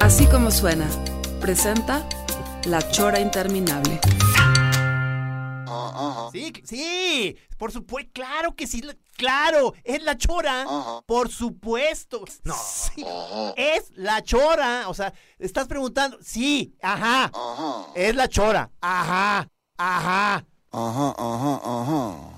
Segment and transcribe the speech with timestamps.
[0.00, 0.86] Así como suena,
[1.40, 2.06] presenta
[2.66, 4.00] La Chora Interminable.
[6.32, 8.82] Sí, sí, por supuesto, claro que sí,
[9.16, 10.66] claro, es la chora,
[11.06, 12.24] por supuesto.
[12.44, 13.04] No, sí,
[13.56, 17.32] es la chora, o sea, estás preguntando, sí, ajá,
[17.94, 20.44] es la chora, ajá, ajá.
[20.72, 21.82] Ajá, ajá, ajá.
[21.82, 22.35] Ajá.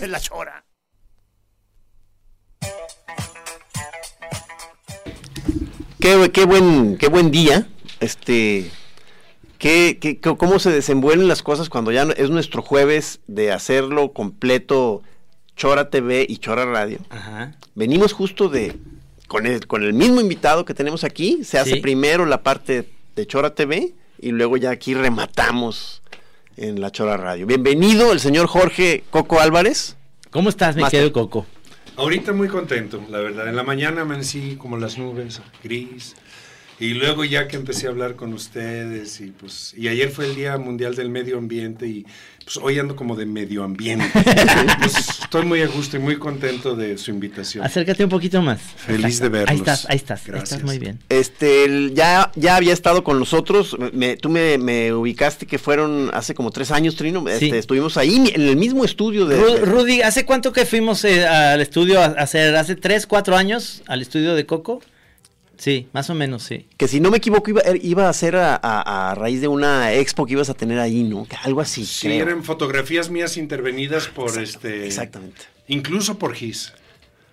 [0.08, 0.64] la chora.
[6.00, 7.66] Qué, qué buen, qué buen día.
[8.00, 8.70] Este,
[9.58, 15.02] qué, qué- cómo se desenvuelven las cosas cuando ya es nuestro jueves de hacerlo completo
[15.56, 16.98] Chora TV y Chora Radio.
[17.10, 17.56] Ajá.
[17.74, 18.76] Venimos justo de
[19.26, 21.42] con el, con el mismo invitado que tenemos aquí.
[21.44, 21.80] Se hace Sí.
[21.80, 26.02] primero la parte de Chora TV y luego ya aquí rematamos
[26.56, 27.46] en la Chora Radio.
[27.46, 29.96] Bienvenido el señor Jorge Coco Álvarez.
[30.30, 31.00] ¿Cómo estás, mi Master.
[31.00, 31.46] querido Coco?
[31.96, 33.48] Ahorita muy contento, la verdad.
[33.48, 36.14] En la mañana amanecí como las nubes, gris.
[36.78, 40.34] Y luego ya que empecé a hablar con ustedes y pues y ayer fue el
[40.34, 42.04] Día Mundial del Medio Ambiente y
[42.44, 44.06] pues hoy ando como de medio ambiente.
[44.78, 47.64] Pues, estoy muy a gusto y muy contento de su invitación.
[47.64, 48.60] Acércate un poquito más.
[48.60, 49.56] Feliz de Ahí verlos.
[49.58, 50.52] estás, ahí estás, ahí Gracias.
[50.52, 51.00] estás muy bien.
[51.08, 53.76] Este, el- ya, ya había estado con nosotros.
[53.92, 57.26] me- tú me, me ubicaste que fueron hace como tres años, Trino.
[57.28, 59.36] Este, estuvimos ahí en el mismo estudio de.
[59.40, 62.54] Ru- Rudy, ¿hace cuánto que fuimos eh, al estudio a hacer?
[62.54, 64.82] ¿Hace tres, cuatro años al estudio de Coco?
[65.58, 66.66] Sí, más o menos, sí.
[66.76, 69.48] que si no me equivoco, iba, er- iba a ser a, a- a raíz de
[69.48, 71.26] una expo que ibas a tener ahí, ¿no?
[71.44, 71.86] Algo así.
[71.86, 72.22] Sí, creo.
[72.22, 74.86] eran fotografías mías intervenidas por este.
[74.86, 75.42] Exactamente.
[75.68, 76.72] Incluso por Gis.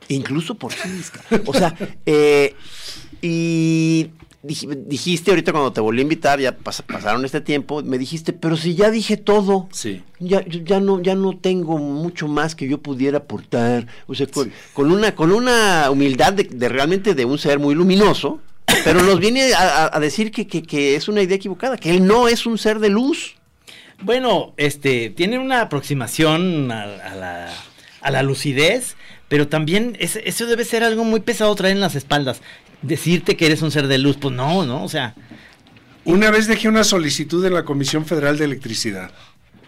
[0.07, 1.41] Incluso por Gis, cara.
[1.45, 1.75] O sea,
[2.05, 2.55] eh,
[3.21, 4.09] y
[4.43, 8.57] dijiste ahorita cuando te volví a invitar, ya pas- pasaron este tiempo, me dijiste, pero
[8.57, 9.69] si ya dije todo.
[9.71, 10.03] Sí.
[10.19, 13.87] Ya, ya no, ya no tengo mucho más que yo pudiera aportar.
[14.07, 17.73] O sea, con, con una, con una humildad de, de realmente de un ser muy
[17.73, 18.41] luminoso,
[18.83, 21.91] pero nos viene a, a- a decir que, que- que es una idea equivocada, que
[21.91, 23.35] él no es un ser de luz.
[24.01, 27.53] Bueno, este, tiene una aproximación a, a la,
[28.01, 28.95] a la lucidez,
[29.29, 32.41] pero también es- eso debe ser algo muy pesado traer en las espaldas.
[32.83, 34.83] Decirte que eres un ser de luz, pues no, ¿no?
[34.83, 35.15] O sea,
[36.05, 39.11] Una vez dejé una solicitud en la Comisión Federal de Electricidad.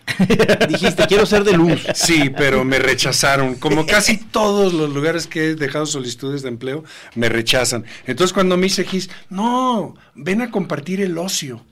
[0.70, 1.81] Dijiste, quiero ser de luz.
[1.96, 3.56] Sí, pero me rechazaron.
[3.56, 6.84] Como casi todos los lugares que he dejado solicitudes de empleo,
[7.16, 7.86] me rechazan.
[8.06, 11.64] Entonces cuando me hice GIS, no, ven a compartir el ocio.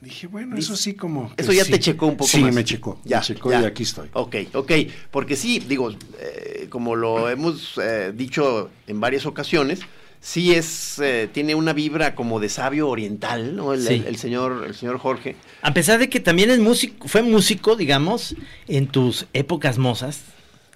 [0.00, 1.32] Dije, bueno, eso sí como...
[1.36, 1.70] Eso ya sí.
[1.72, 2.52] te checó un poco Sí, más.
[2.54, 3.00] me checó.
[3.04, 3.62] Ya, me checó ya.
[3.62, 4.08] y aquí estoy.
[4.14, 4.72] Ok, ok.
[5.10, 9.80] Porque sí, digo, eh, como lo hemos eh, dicho en varias ocasiones,
[10.24, 13.74] sí es, eh, tiene una vibra como de sabio oriental, ¿no?
[13.74, 13.94] El, Sí.
[13.94, 15.34] el- el señor, el señor Jorge.
[15.62, 18.34] a pesar de que también es músico, fue músico, digamos,
[18.68, 20.20] en tus épocas mozas,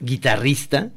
[0.01, 0.91] guitarrista.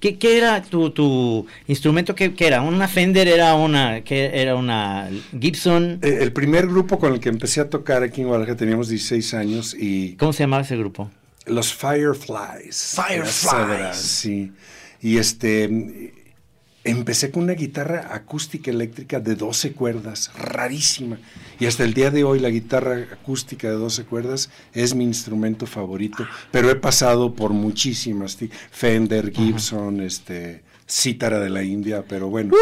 [0.00, 2.14] ¿Qué, qué era tu, tu instrumento?
[2.14, 2.60] ¿Qué, qué era?
[2.60, 3.26] ¿Una Fender?
[3.26, 5.08] ¿Era una, qué, era una
[5.40, 5.98] Gibson?
[6.02, 9.32] Eh, el primer grupo con el que empecé a tocar aquí en Guadalajara teníamos 16
[9.32, 11.10] años y ¿Cómo se llamaba ese grupo?
[11.46, 12.96] los Fireflies.
[12.96, 13.52] Fireflies.
[13.52, 14.52] Era, Sí.
[15.00, 16.12] Y este
[16.84, 21.18] empecé con una guitarra acústica eléctrica de 12 cuerdas, rarísima.
[21.58, 25.66] Y hasta el día de hoy la guitarra acústica de 12 cuerdas es mi instrumento
[25.66, 28.38] favorito, pero he pasado por muchísimas,
[28.70, 32.52] Fender, Gibson, este cítara de la India, pero bueno,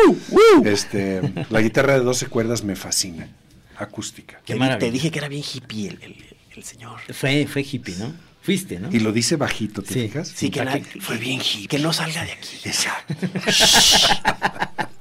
[0.64, 1.20] este
[1.50, 3.29] la guitarra de 12 cuerdas me fascina,
[3.76, 4.41] acústica.
[4.44, 6.25] Qué Te dije que era bien hippie el, el-
[6.55, 7.00] el señor.
[7.14, 8.12] Fue, fue hippie, ¿no?
[8.43, 8.89] Fuiste, ¿no?
[8.91, 10.00] Y lo dice bajito, ¿te Sí.
[10.03, 10.33] fijas?
[10.35, 10.65] Sí, que,
[11.00, 11.69] fue bien hippie.
[11.69, 12.59] Que no salga de aquí.
[12.65, 13.15] Exacto.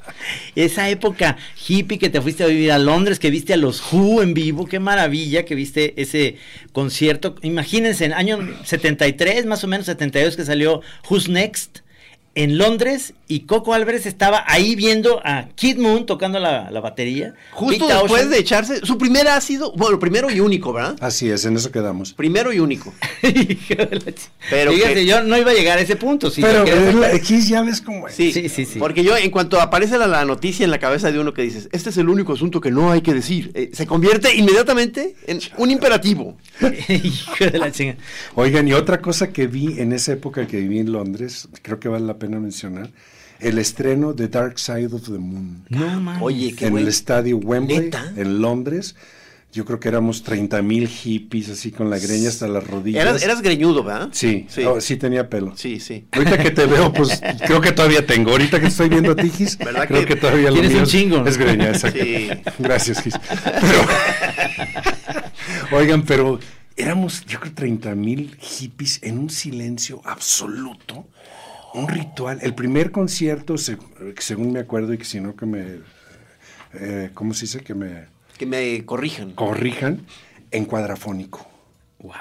[0.55, 4.21] Esa época hippie que te fuiste a vivir a Londres, que viste a los Who
[4.21, 6.37] en vivo, qué maravilla que viste ese
[6.71, 7.35] concierto.
[7.41, 11.79] Imagínense, en año 73, más o menos 72, que salió Who's Next.
[12.33, 17.33] En Londres y Coco Álvarez estaba ahí viendo a Kid Moon tocando la, la batería.
[17.51, 20.95] Justo Pete después de echarse su primer ácido, bueno, primero y único, ¿verdad?
[21.01, 22.13] Así es, en eso quedamos.
[22.13, 22.93] Primero y único.
[23.23, 26.29] Hijo de la ch- Pero Fíjate, que- yo no iba a llegar a ese punto.
[26.29, 28.15] Si Pero la- aquí ya ves cómo es.
[28.15, 28.79] Sí, Sí, sí, sí.
[28.79, 31.69] Porque yo, en cuanto aparece la, la noticia en la cabeza de uno que dices,
[31.71, 35.39] este es el único asunto que no hay que decir, eh, se convierte inmediatamente en
[35.57, 36.37] un imperativo.
[36.89, 37.95] Hijo de la chinga.
[38.35, 41.87] Oigan, y otra cosa que vi en esa época que viví en Londres, creo que
[41.89, 42.89] vale la pena mencionar,
[43.39, 45.65] el estreno de Dark Side of the Moon.
[45.69, 46.21] No mames.
[46.21, 48.13] Oye, qué en el estadio Wembley, ¿Neta?
[48.15, 48.95] en Londres.
[49.53, 53.01] Yo creo que éramos 30 mil hippies así con la greña hasta las rodillas.
[53.01, 54.07] Eras, eras greñudo, ¿verdad?
[54.13, 54.63] Sí, Sí.
[54.63, 55.57] oh, sí tenía pelo.
[55.57, 56.05] Sí, sí.
[56.13, 58.31] Ahorita que te veo, pues creo que todavía tengo.
[58.31, 60.79] Ahorita que estoy viendo a ti, Gis, ¿Verdad creo que que, todavía lo tienes mío
[60.79, 61.25] un es- chingo.
[61.27, 61.99] Es greña, exacto.
[62.01, 62.29] Sí.
[62.59, 63.15] Gracias, Gis.
[63.59, 63.81] Pero,
[65.77, 66.39] oigan, pero
[66.77, 71.07] éramos, yo creo, 30 mil hippies en un silencio absoluto.
[71.73, 72.39] Un ritual.
[72.41, 73.77] El primer concierto, se-
[74.19, 75.79] según me acuerdo, y que si no que me...
[76.73, 77.61] eh, ¿Cómo se dice?
[77.61, 78.05] Que me
[78.37, 79.31] Que me corrijan.
[79.33, 80.05] corrijan,
[80.51, 81.47] en cuadrafónico.
[81.99, 82.13] Wow.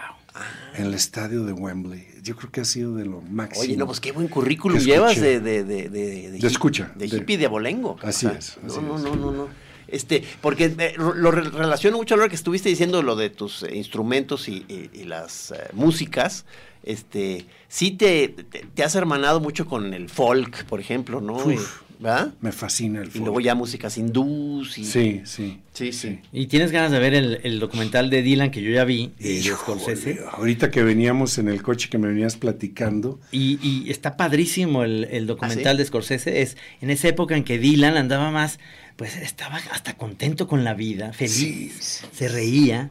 [0.76, 2.06] En el estadio de Wembley.
[2.22, 3.62] Yo creo que ha sido de lo máximo.
[3.64, 7.36] Oye, no, pues qué buen currículum llevas de, de, de, de, De escucha, De hippie
[7.38, 7.96] de abolengo.
[8.02, 9.02] Así es, No, así no, es.
[9.02, 9.48] no, no, no.
[9.88, 13.64] Este, porque eh, lo re- relaciono mucho a lo que estuviste diciendo, lo de tus
[13.72, 16.44] instrumentos y, y- y las eh, músicas.
[16.82, 21.36] Este, sí te, te, te has hermanado mucho con el folk, por ejemplo, ¿no?
[21.36, 21.52] Uf.
[21.86, 22.32] Y- ¿Verdad?
[22.40, 23.24] Me fascina el Y folk.
[23.24, 24.86] luego ya músicas hindús y...
[24.86, 25.60] Sí, sí.
[25.74, 26.18] Sí, sí.
[26.32, 29.42] ¿Y tienes ganas de ver el, el documental de Dylan que yo ya vi, de,
[29.42, 30.18] Scorsese?
[30.32, 35.08] ahorita que veníamos en el coche que me venías platicando, Y, y está padrísimo el,
[35.10, 35.76] el documental ¿Ah, sí?
[35.76, 36.40] de Scorsese.
[36.40, 38.60] Es en esa época en que Dylan andaba más,
[38.96, 42.90] pues estaba hasta contento con la vida, feliz, se reía,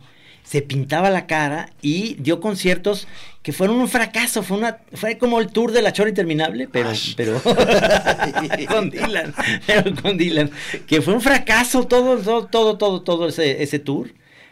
[0.50, 3.08] se pintaba la cara y dio conciertos
[3.44, 4.42] que fueron un fracaso.
[4.42, 7.40] Fue una, fue como el tour de la chora interminable, pero, pero
[8.68, 9.34] con Dylan,
[9.68, 10.50] pero con Dylan,
[10.88, 14.12] que fue un fracaso todo, todo, todo, todo, todo ese, ese tour.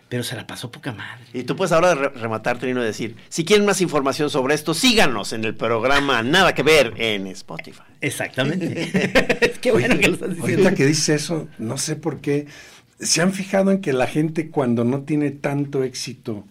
[0.09, 1.25] Pero se la pasó poca madre.
[1.33, 4.73] Y tú puedes ahora re- rematar, Trino, y decir, si quieren más información sobre esto,
[4.73, 7.81] síganos en el programa Nada que Ver en Spotify.
[7.99, 9.53] Exactamente.
[9.61, 10.53] Qué bueno Oye, que lo estás diciendo.
[10.63, 12.47] ahorita que dices eso, no sé por qué,
[12.99, 16.45] ¿se han fijado en que la gente cuando no tiene tanto éxito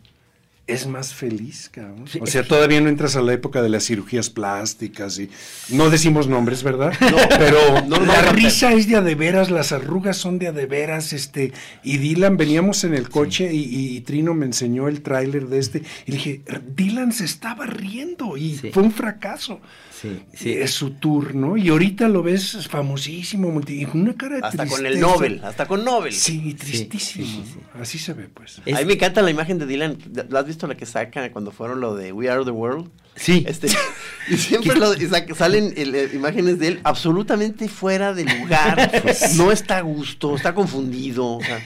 [0.68, 2.06] es más feliz, cabrón?
[2.08, 2.18] Sí.
[2.20, 5.30] O sea, todavía no entras a la época de las cirugías plásticas y
[5.68, 6.92] no decimos nombres, ¿verdad?
[7.38, 10.66] pero no la risa es de a de veras, las arrugas son de a de
[10.66, 11.52] veras, este,
[11.84, 15.58] y Dylan, veníamos en el coche y, y- y Trino me enseñó el tráiler de
[15.60, 16.40] este y dije,
[16.74, 18.70] Dylan se estaba riendo y Sí.
[18.72, 19.60] fue un fracaso.
[20.06, 20.52] Sí, sí.
[20.52, 21.56] Es su tour, ¿no?
[21.56, 25.00] Y ahorita lo ves famosísimo, multi- una cara de Hasta con el.
[25.00, 26.12] Nobel, hasta con Nobel.
[26.12, 27.44] Sí, tristísimo.
[27.80, 28.60] Así se ve, pues.
[28.64, 29.98] Es- A mí me encanta la imagen de Dylan.
[30.30, 32.90] ¿La has visto la que sacan cuando fueron lo de We Are the World?
[33.16, 33.44] Sí.
[33.48, 33.68] Este,
[34.28, 38.90] y siempre lo- y salen el- eh, imágenes de él absolutamente fuera de lugar.
[39.36, 41.36] no está a gusto, está confundido.
[41.36, 41.60] o sea,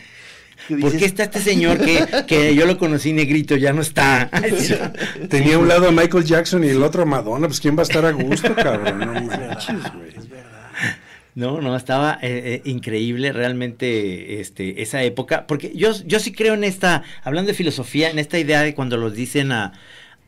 [0.77, 4.31] que ¿Por qué está este señor que, que yo lo conocí negrito, ya no está?
[5.29, 7.83] Tenía un lado a Michael Jackson y el otro a Madonna, pues ¿quién va a
[7.85, 8.99] estar a gusto, cabrón?
[8.99, 10.11] No manches, güey.
[11.35, 16.55] No, no, estaba eh, eh, increíble realmente este, esa época, porque yo, yo sí creo
[16.55, 19.73] en esta, hablando de filosofía, en esta idea de cuando los dicen a,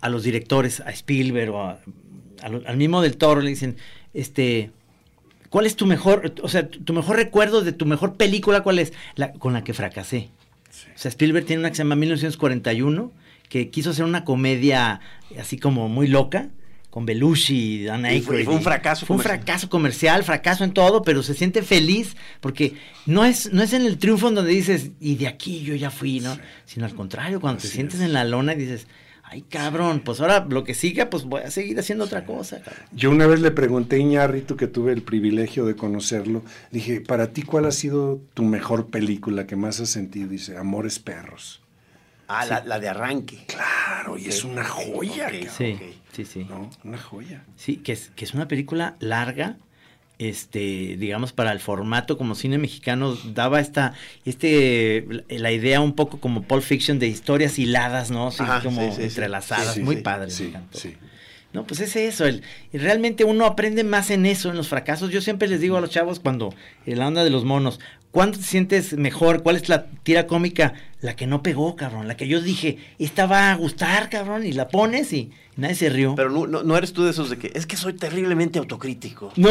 [0.01, 1.81] a los directores, a Spielberg o a-
[2.43, 3.77] a lo- al mismo del Toro, le dicen,
[4.15, 4.71] este,
[5.53, 8.93] ¿cuál es tu mejor, o sea, tu, mejor recuerdo de tu mejor película, cuál es?
[9.17, 10.31] La, con la que fracasé.
[10.97, 13.13] O sea, Spielberg tiene una que se llama 1941,
[13.51, 15.01] que quiso hacer una comedia
[15.39, 16.49] así como muy loca,
[16.89, 18.45] con Belushi, Dan Y fue- Aykroyd.
[18.47, 22.75] fue un fracaso Fue un fracaso comercial, fracaso en todo, pero se siente feliz porque
[23.05, 25.91] no es, no es en el triunfo en donde dices, y de aquí yo ya
[25.91, 26.39] fui, ¿no?
[26.65, 28.07] Sino al contrario, cuando te sientes es.
[28.07, 28.87] en la lona y dices,
[29.33, 32.85] ay cabrón, pues ahora lo que siga, pues voy a seguir haciendo otra cosa, cabrón.
[32.93, 37.33] Yo una vez le pregunté a Iñárritu, que tuve el privilegio de conocerlo, dije, para
[37.33, 40.29] ti, ¿cuál ha sido tu mejor película que más has sentido?
[40.29, 41.63] Dice, Amores Perros.
[42.29, 43.45] Ah, la, la de arranque.
[43.47, 45.79] Claro, y es una joya, ok, cabrón, Sí,
[46.13, 46.47] sí, sí.
[46.49, 46.71] ¿no?
[46.85, 47.45] Una joya.
[47.57, 49.57] Sí, que es, que es una película larga,
[50.19, 56.21] este, digamos, para el formato como cine mexicano, daba esta, este, la idea un poco
[56.21, 58.29] como Pulp Fiction de historias hiladas, ¿no?
[58.29, 59.03] Ajá, como sí, sí, sí.
[59.03, 60.31] entrelazadas, muy padre.
[61.53, 62.25] No, pues es eso.
[62.25, 62.43] El,
[62.73, 65.11] y realmente uno aprende más en eso, en los fracasos.
[65.11, 66.55] Yo siempre les digo a los chavos cuando,
[66.87, 67.79] en la onda de los monos,
[68.13, 69.43] ¿cuándo te sientes mejor?
[69.43, 70.75] ¿Cuál es la tira cómica?
[71.01, 72.07] La que no pegó, cabrón.
[72.07, 74.47] La que yo dije, esta va a gustar, cabrón.
[74.47, 76.15] Y la pones y nadie se rió.
[76.15, 79.33] Pero no, no, no eres tú de esos de que es que soy terriblemente autocrítico.
[79.35, 79.51] No.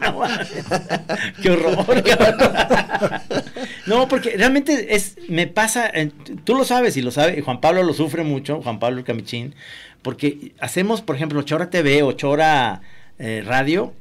[0.00, 0.22] No,
[1.42, 2.02] Qué horror.
[2.02, 3.22] cabrón.
[3.86, 6.10] No, porque realmente es, me pasa, eh,
[6.44, 9.54] tú lo sabes y lo sabe, Juan Pablo lo sufre mucho, Juan Pablo Camichín,
[10.02, 12.80] porque hacemos, por ejemplo, Chora TV o Chora
[13.18, 13.92] eh, Radio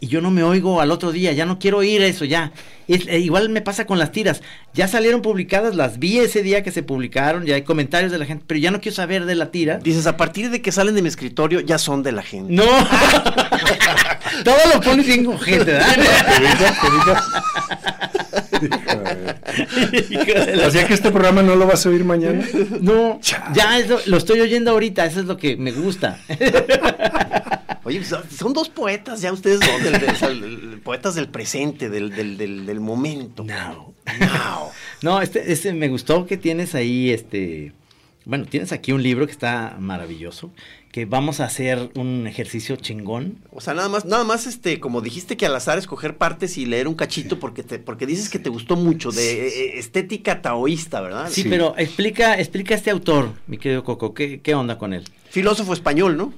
[0.00, 2.52] y yo no me oigo al otro día, ya no quiero oír eso, ya.
[2.88, 4.42] Es- eh, igual me pasa con las tiras.
[4.74, 8.24] Ya salieron publicadas, las vi ese día que se publicaron, ya hay comentarios de la
[8.26, 9.78] gente, pero ya no quiero saber de la tira.
[9.78, 12.52] Dices, a partir de que salen de mi escritorio, ya son de la gente.
[12.52, 12.64] No.
[14.44, 15.96] Todo lo pones bien con gente, ¿verdad?
[20.66, 22.44] O sea que este programa no lo vas a oír mañana.
[22.80, 23.20] No,
[23.52, 26.18] ya lo, lo estoy oyendo ahorita, eso es lo que me gusta.
[27.90, 31.14] Oye, pues, son- dos poetas ya ustedes dos, del- del- o sea, el- el- poetas
[31.14, 33.44] del presente, del, del, del, del momento.
[33.44, 33.92] No.
[34.18, 34.70] Now.
[35.02, 37.72] No, este, este me gustó que tienes ahí, este,
[38.24, 40.50] bueno, tienes aquí un libro que está maravilloso,
[40.92, 43.38] que vamos a hacer un ejercicio chingón.
[43.52, 46.66] O sea, nada más, nada más, este, como dijiste que al azar escoger partes y
[46.66, 51.00] leer un cachito porque te, porque dices que te gustó mucho de eh, estética taoísta,
[51.00, 51.28] ¿verdad?
[51.30, 51.48] Sí, Sí.
[51.48, 55.04] pero explica, explica este autor, mi querido Coco, ¿qué, qué onda con él?
[55.30, 56.34] Filósofo español, ¿no?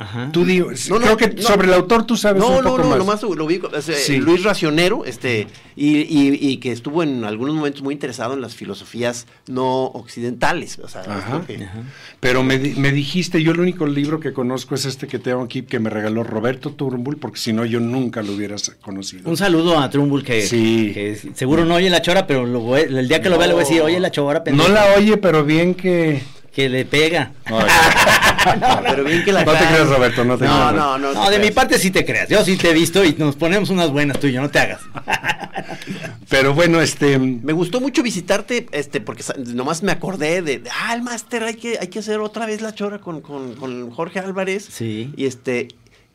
[0.00, 0.30] Ajá.
[0.32, 1.42] Tú digo, No, no, creo que no.
[1.42, 2.98] sobre el autor tú sabes No, un no, poco no, más.
[2.98, 4.18] nomás lo vi, o sea, Sí.
[4.18, 8.54] Luis Racionero, este, y, y- y que estuvo en algunos momentos muy interesado en las
[8.54, 10.78] filosofías no occidentales.
[10.78, 11.18] O sea, Ajá.
[11.26, 11.82] es lo que- Ajá.
[12.20, 15.62] Pero me, me dijiste, yo el único libro que conozco es este que tengo aquí,
[15.62, 19.28] que me regaló Roberto Turnbull, porque si no yo nunca lo hubieras conocido.
[19.28, 20.92] Un saludo a Trumbull que, Sí.
[20.94, 23.62] que seguro no oye la chora, pero lo el día que lo vea le voy
[23.64, 26.22] a decir, oye la chora, pendejo", No la oye, pero bien que...
[26.52, 27.32] que le pega.
[28.60, 30.74] No, pero bien que la No te creas, Roberto, no te no, creas.
[30.74, 32.28] no, no, No, te de mi parte sí te creas.
[32.28, 34.60] Yo sí te he visto y nos ponemos unas buenas tú y yo, no te
[34.60, 34.80] hagas.
[36.28, 37.18] Pero bueno, este...
[37.18, 41.54] Me gustó mucho visitarte, este, porque nomás me acordé de, de, ah, el máster, hay
[41.56, 44.66] que, hay que hacer otra vez la chora con, con, con Jorge Álvarez.
[44.70, 45.12] Sí.
[45.16, 45.68] Y este,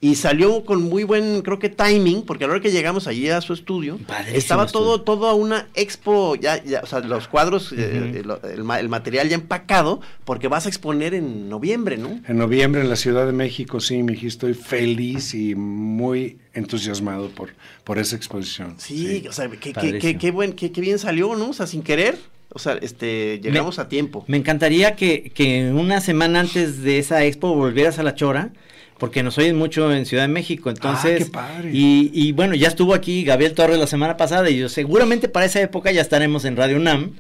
[0.04, 3.30] y salió con muy buen, creo que timing, porque a la hora que llegamos allí
[3.30, 5.04] a su estudio, Padrísimo estaba todo, estudio.
[5.06, 8.90] todo a una expo, ya, ya, o sea, los cuadros, eh, el, el ma- el
[8.90, 12.20] material ya empacado, porque vas a exponer en noviembre, ¿no?
[12.28, 17.50] En noviembre en la Ciudad de México, sí, mi estoy feliz y muy entusiasmado por,
[17.84, 18.76] por esa exposición.
[18.78, 21.50] Sí, o sea, qué, qué, qué, buen, qué, qué bien salió, ¿no?
[21.50, 22.18] O sea, sin querer,
[22.50, 24.26] o sea, este, llegamos a tiempo.
[24.28, 28.52] Me encantaría que, que una semana antes de esa expo volvieras a La Chora,
[29.04, 31.24] porque nos oyen mucho en Ciudad de México, entonces...
[31.24, 31.72] Ah, qué padre.
[31.74, 35.46] Y, y bueno, ya estuvo aquí Gabriel Torres la semana pasada y yo seguramente para
[35.46, 37.12] esa época ya estaremos en Radio UNAM.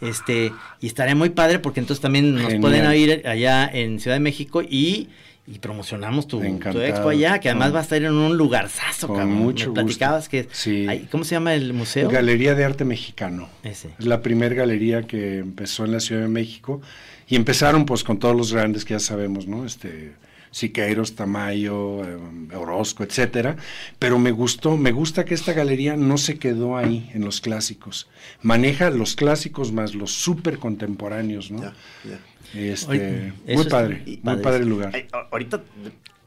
[0.00, 2.60] Este, y estaré muy padre porque entonces también nos Genial.
[2.62, 5.08] pueden oír allá en Ciudad de México y,
[5.46, 9.06] y promocionamos tu, tu expo allá, que además Con- va a estar en un lugarzazo,
[9.08, 9.34] con cabrón.
[9.36, 10.30] mucho Me platicabas gusto.
[10.30, 10.48] que...
[10.50, 10.86] Sí.
[10.88, 12.08] hay- ¿Cómo se llama el museo?
[12.08, 13.50] Galería de Arte Mexicano.
[13.62, 13.90] Ese.
[13.98, 16.80] Es la primera galería que empezó en la Ciudad de México
[17.28, 19.66] y empezaron pues con todos los grandes que ya sabemos, ¿no?
[19.66, 20.12] Este
[20.50, 22.18] Siqueiros, Tamayo, eh,
[22.56, 23.56] Orozco, etcétera,
[23.98, 28.08] pero me gustó, me gusta que esta galería no se quedó ahí en los clásicos.
[28.42, 31.72] Maneja los clásicos más los súper contemporáneos, ¿no?
[32.54, 34.42] Este, muy padre, muy padre.
[34.42, 34.90] padre el lugar.
[34.94, 35.62] Ay, ahorita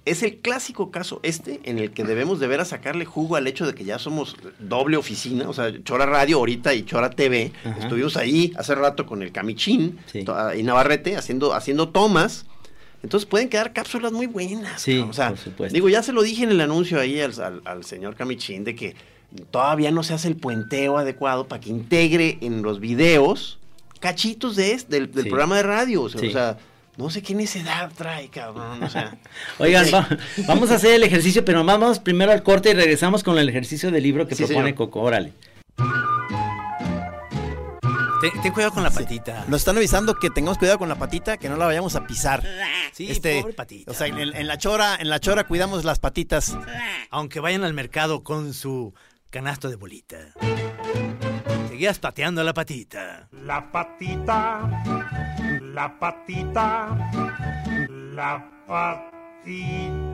[0.06, 3.48] es el clásico caso este en el que debemos de ver a sacarle jugo al
[3.48, 7.52] hecho de que ya somos doble oficina, o sea, Chora Radio ahorita y Chora TV.
[7.64, 7.80] Ajá.
[7.82, 10.24] Estuvimos ahí hace rato con el Camichín Sí.
[10.24, 12.46] to- y Navarrete haciendo, haciendo tomas.
[13.04, 14.82] Entonces pueden quedar cápsulas muy buenas.
[14.82, 15.74] Sí, o sea, por supuesto.
[15.74, 18.76] digo, ya se lo dije en el anuncio ahí al, al- al señor Camichín de
[18.76, 18.96] que
[19.50, 23.58] todavía no se hace el puenteo adecuado para que integre en los videos
[24.00, 25.30] cachitos de este, del, del Sí.
[25.30, 26.04] programa de radio.
[26.04, 26.28] O sea, Sí.
[26.28, 26.58] o sea,
[26.98, 28.84] no sé qué necesidad trae, cabrón.
[28.84, 29.18] O sea,
[29.58, 30.08] Oigan, va-
[30.48, 33.90] vamos a hacer el ejercicio, pero vamos primero al corte y regresamos con el ejercicio
[33.92, 34.76] del libro que Sí, propone señor.
[34.76, 35.02] Coco.
[35.02, 35.34] Órale.
[38.22, 39.46] Ten, cuidado con la patita.
[39.48, 42.44] Nos están avisando que tengamos cuidado con la patita, que no la vayamos a pisar.
[42.94, 43.90] Sí, Este, pobre patita.
[43.92, 46.56] O sea, en, en la chora, en la chora cuidamos las patitas.
[47.10, 48.94] Aunque vayan al mercado con su
[49.32, 50.18] canasto de bolita.
[51.70, 53.28] Seguías pateando la patita.
[53.32, 54.70] La patita,
[55.62, 57.10] la patita,
[58.14, 60.12] la patita.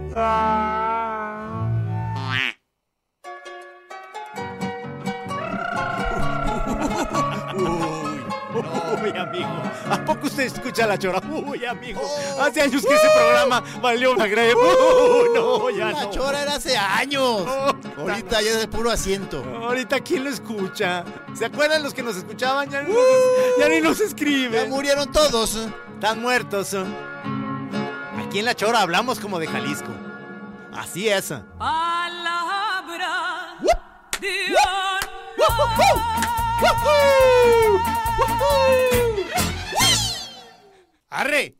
[9.11, 9.61] Uy, amigo.
[9.89, 11.21] ¿A poco usted escucha la chora?
[11.29, 12.01] Uy, amigo.
[12.41, 14.53] Hace años que ese programa valió una greve.
[14.55, 16.09] Uy, no, ya La no.
[16.11, 17.23] chora era hace años.
[17.47, 19.43] Oh, Ahorita ya es de puro asiento.
[19.61, 21.03] Ahorita, ¿quién lo escucha?
[21.33, 22.69] ¿Se acuerdan los que nos escuchaban?
[22.69, 23.01] Ya ni, nos,
[23.59, 24.69] ya ni nos Ya escriben.
[24.69, 25.55] murieron todos.
[25.93, 26.75] Están muertos.
[28.25, 29.91] Aquí en La Chora hablamos como de Jalisco.
[30.73, 31.33] Así es.
[41.09, 41.55] ¡Arre!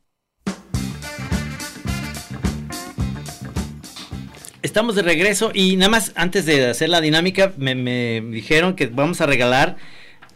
[4.62, 8.88] Estamos de regreso y nada más antes de hacer la dinámica me, me dijeron que
[8.88, 9.78] vamos a regalar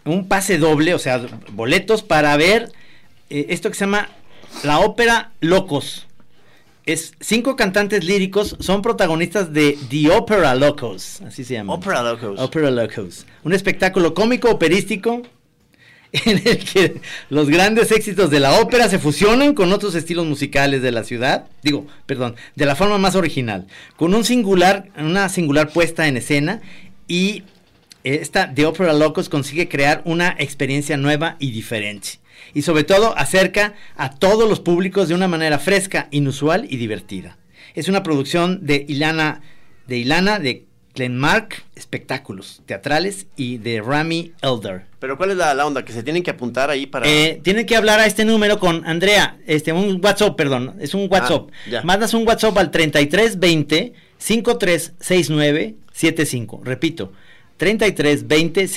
[0.06, 2.72] un pase doble, o sea, boletos para ver
[3.30, 4.10] eh, esto que se llama
[4.63, 6.08] la ópera Locos.
[6.92, 11.76] Es cinco cantantes líricos son protagonistas de The Opera Locos, así se llama.
[11.76, 12.38] Opera Locos.
[12.38, 13.26] Opera Locos.
[13.46, 15.22] Un espectáculo cómico operístico
[16.12, 20.82] en el que los grandes éxitos de la ópera se fusionan con otros estilos musicales
[20.82, 25.72] de la ciudad, digo, perdón, de la forma más original, con un singular, una singular
[25.72, 26.60] puesta en escena
[27.08, 27.44] y
[28.04, 32.21] esta The Opera Locos consigue crear una experiencia nueva y diferente.
[32.54, 37.38] Y sobre todo acerca a todos los públicos de una manera fresca, inusual y divertida.
[37.74, 39.42] Es una producción de Ilana,
[39.88, 44.84] de Ilana, de Glenmark Espectáculos Teatrales y de Rami Elder.
[45.00, 45.86] Pero ¿cuál es la, la onda?
[45.86, 47.08] Que se tienen que apuntar ahí para...
[47.08, 51.08] Eh, tienen que hablar a este número con Andrea, este, un WhatsApp, perdón, es un
[51.10, 51.50] WhatsApp.
[51.74, 51.82] Ah.
[51.84, 56.62] Mandas un WhatsApp al 3320 5369 75.
[56.64, 57.12] Repito,
[57.58, 58.68] 3320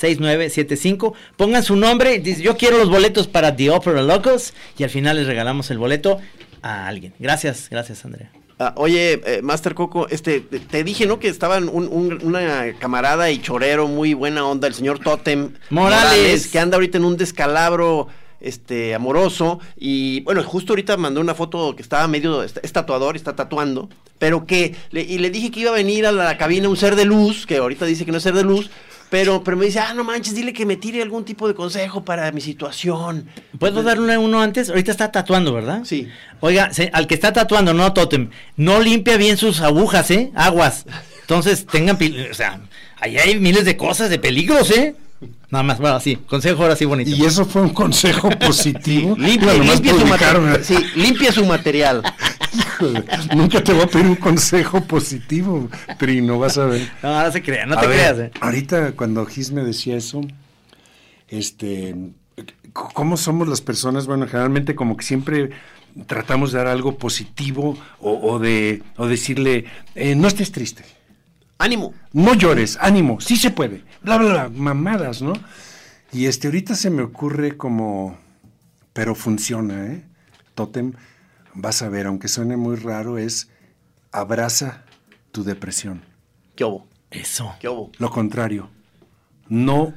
[0.00, 1.12] 536975.
[1.36, 5.16] Pongan su nombre, dice, yo quiero los boletos para The Opera Locos y al final
[5.16, 6.18] les regalamos el boleto
[6.62, 7.14] a alguien.
[7.18, 8.30] Gracias, gracias Andrea.
[8.58, 11.18] Ah, oye, eh, Master Coco, este, te, te dije, ¿no?
[11.18, 16.46] Que estaban un- un- una camarada y chorero muy buena onda, el señor Totem Morales.
[16.46, 18.06] que anda ahorita en un descalabro
[18.40, 23.16] este amoroso y bueno, justo ahorita mandó una foto que estaba medio es es tatuador,
[23.16, 26.68] está tatuando, pero que le, y le dije que iba a venir a la cabina
[26.68, 28.70] un ser de luz, que ahorita dice que no es ser de luz,
[29.14, 32.04] pero pero me dice, "Ah, no manches, dile que me tire algún tipo de consejo
[32.04, 33.28] para mi situación."
[33.60, 34.70] ¿Puedo darle uno antes?
[34.70, 35.82] Ahorita está tatuando, ¿verdad?
[35.84, 36.08] Sí.
[36.40, 40.32] Oiga, se- al que está tatuando, no Totem, no limpia bien sus agujas, ¿eh?
[40.34, 40.84] Aguas.
[41.20, 42.58] Entonces, tengan, pil- o sea,
[43.00, 44.96] ahí hay miles de cosas, de peligros, ¿eh?
[45.48, 47.08] Nada más, bueno, sí, consejo ahora sí bonito.
[47.10, 49.14] Y eso fue un consejo positivo.
[49.18, 50.64] Limpie, Bueno, nomás limpie su.
[50.64, 52.02] Sí, limpia su material.
[53.36, 56.88] Nunca te voy a pedir un consejo positivo, Trino, vas a ver.
[57.02, 58.30] No, no se crea, no A te ver, creas, ¿eh?
[58.40, 60.20] Ahorita cuando Gis me decía eso,
[61.28, 61.94] este,
[62.72, 64.06] ¿cómo somos las personas?
[64.06, 65.50] Bueno, generalmente como que siempre
[66.06, 70.84] tratamos de dar algo positivo o, o de o decirle, eh, no estés triste,
[71.58, 71.94] Ánimo.
[72.12, 75.32] no llores, ánimo, sí se puede, bla, bla, bla, mamadas, ¿no?
[76.12, 78.18] Y este, ahorita se me ocurre como,
[78.92, 80.04] pero funciona, ¿eh?
[80.54, 80.92] Totem,
[81.54, 83.50] vas a ver, aunque suene muy raro, es
[84.12, 84.84] abraza
[85.32, 86.02] tu depresión.
[86.54, 86.86] ¿Qué hubo?
[87.10, 87.54] Eso.
[87.60, 87.90] ¿Qué hubo?
[87.98, 88.70] Lo contrario,
[89.48, 89.94] no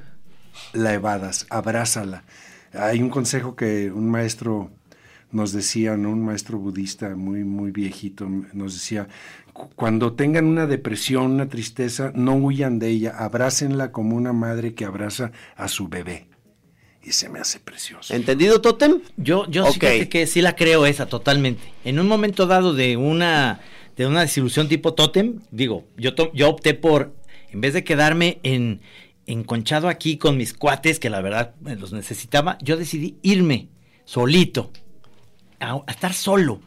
[0.74, 2.24] la evadas, abrázala.
[2.74, 4.72] Hay un consejo que un maestro
[5.32, 6.12] nos decía, ¿no?
[6.12, 9.08] un maestro budista muy, muy viejito, nos decía,
[9.54, 14.74] "Cu- cuando tengan una depresión, una tristeza, no huyan de ella, abrácenla como una madre
[14.74, 16.27] que abraza a su bebé.
[17.08, 18.14] Y se me hace precioso.
[18.14, 19.00] ¿Entendido, Totem?
[19.16, 21.64] Yo, yo sí fíjate que sí la creo esa totalmente.
[21.86, 23.62] En un momento dado de una
[23.96, 27.16] de una desilusión tipo tótem, digo, yo to- yo opté por
[27.50, 28.82] en vez de quedarme en
[29.26, 33.70] enconchado aquí con mis cuates que la verdad eh, los necesitaba, yo decidí irme
[34.06, 34.72] solito
[35.62, 36.60] a, a estar solo,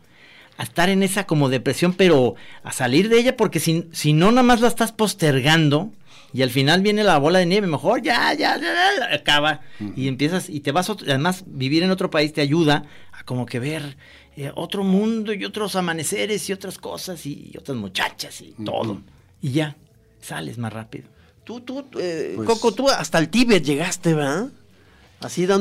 [0.56, 4.30] a estar en esa como depresión, pero a salir de ella porque si, si no
[4.30, 5.92] nada más la estás postergando
[6.32, 9.60] y al final viene la bola de nieve, mejor ya, ya, ya, ya, acaba
[9.96, 13.46] y empiezas y te vas, otro- además vivir en otro país te ayuda a como
[13.46, 13.96] que ver
[14.36, 19.02] eh, otro mundo y otros amaneceres y otras cosas y, otras muchachas y todo
[19.42, 19.76] y ya
[20.20, 21.08] sales más rápido.
[21.44, 24.50] Tú, tú, eh, Pues- Coco, tú hasta el Tíbet llegaste, ¿verdad?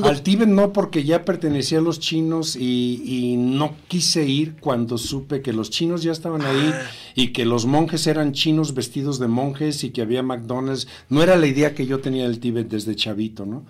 [0.07, 4.97] Al Tíbet no, porque ya pertenecía a los chinos y, y no quise ir cuando
[4.97, 6.73] supe que los chinos ya estaban ahí
[7.13, 10.87] y que los monjes eran chinos vestidos de monjes y que había McDonald's.
[11.09, 13.65] No era la idea que yo tenía del Tíbet desde chavito, ¿no?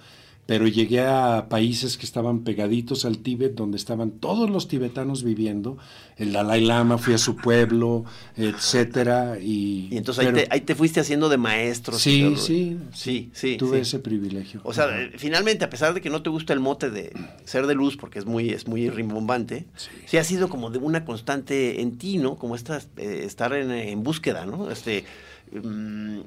[0.49, 5.77] Pero llegué a países que estaban pegaditos al Tíbet, donde estaban todos los tibetanos viviendo.
[6.17, 8.03] El Dalai Lama, fui a su pueblo,
[8.35, 9.37] etcétera.
[9.39, 11.99] Y, Y entonces ahí, te, ahí te fuiste haciendo de maestro.
[11.99, 13.57] Sí, sí, Sí, sí.
[13.57, 13.81] tuve sí.
[13.83, 14.59] ese privilegio.
[14.63, 14.99] O sea, Ajá.
[15.03, 17.13] eh, finalmente, a pesar de que no te gusta el mote de
[17.45, 19.67] ser de luz, porque es muy, es muy rimbombante,
[20.07, 20.17] sí.
[20.17, 22.37] ha sido como de una constante en ti, ¿no?
[22.37, 24.71] Como esta, eh, estar en, en búsqueda, ¿no?
[24.71, 25.05] Este,
[25.51, 26.21] mm,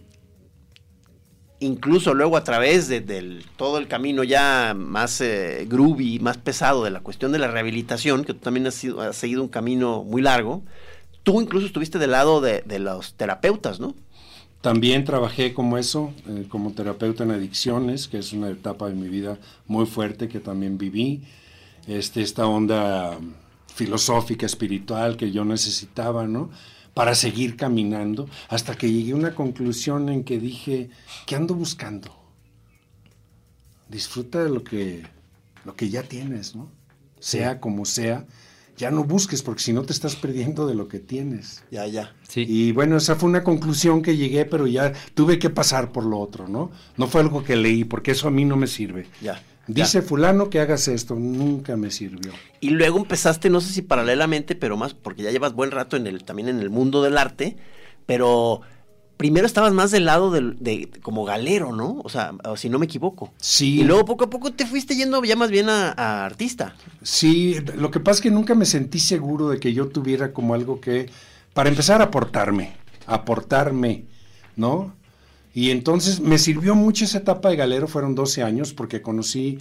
[1.62, 6.90] incluso luego a través de todo el camino ya más eh, groovy, más pesado de
[6.90, 10.62] la cuestión de la rehabilitación, que tú también has, seguido un camino muy largo,
[11.22, 13.94] tú incluso estuviste del lado de, los terapeutas, ¿no?
[14.60, 19.08] También trabajé como eso, eh, como terapeuta en adicciones, que es una etapa de mi
[19.08, 21.22] vida muy fuerte que también viví.
[21.88, 23.18] Este, esta onda
[23.74, 26.50] filosófica, espiritual que yo necesitaba, ¿no?
[26.94, 30.90] Para seguir caminando, hasta que llegué a una conclusión en que dije,
[31.26, 32.14] ¿qué ando buscando?
[33.88, 35.02] Disfruta de lo que,
[35.64, 36.70] lo que ya tienes, ¿no?
[37.18, 38.26] Sea como sea,
[38.76, 41.62] ya no busques, porque si no te estás perdiendo de lo que tienes.
[41.70, 42.14] Ya, ya.
[42.28, 42.44] Sí.
[42.48, 46.18] Y bueno, esa fue una conclusión que llegué, pero ya tuve que pasar por lo
[46.18, 46.70] otro, ¿no?
[46.96, 49.06] No fue algo que leí, porque eso a mí no me sirve.
[49.20, 49.42] Ya.
[49.66, 52.32] Dice fulano que hagas esto, nunca me sirvió.
[52.60, 56.06] Y luego empezaste, no sé si paralelamente, pero más, porque ya llevas buen rato en
[56.06, 57.56] el, también en el mundo del arte,
[58.06, 58.62] pero
[59.16, 62.00] primero estabas más del lado del, de, como galero, ¿no?
[62.02, 63.32] O sea, si no me equivoco.
[63.36, 63.80] Sí.
[63.80, 66.74] Y luego poco a poco te fuiste yendo ya más bien a, a artista.
[67.02, 70.54] Sí, lo que pasa es que nunca me sentí seguro de que yo tuviera como
[70.54, 71.08] algo que,
[71.54, 72.72] para empezar aportarme,
[73.06, 74.06] aportarme,
[74.56, 74.92] ¿no?
[75.54, 79.58] Y entonces me sirvió mucho esa etapa de galero, fueron 12 años, porque conocí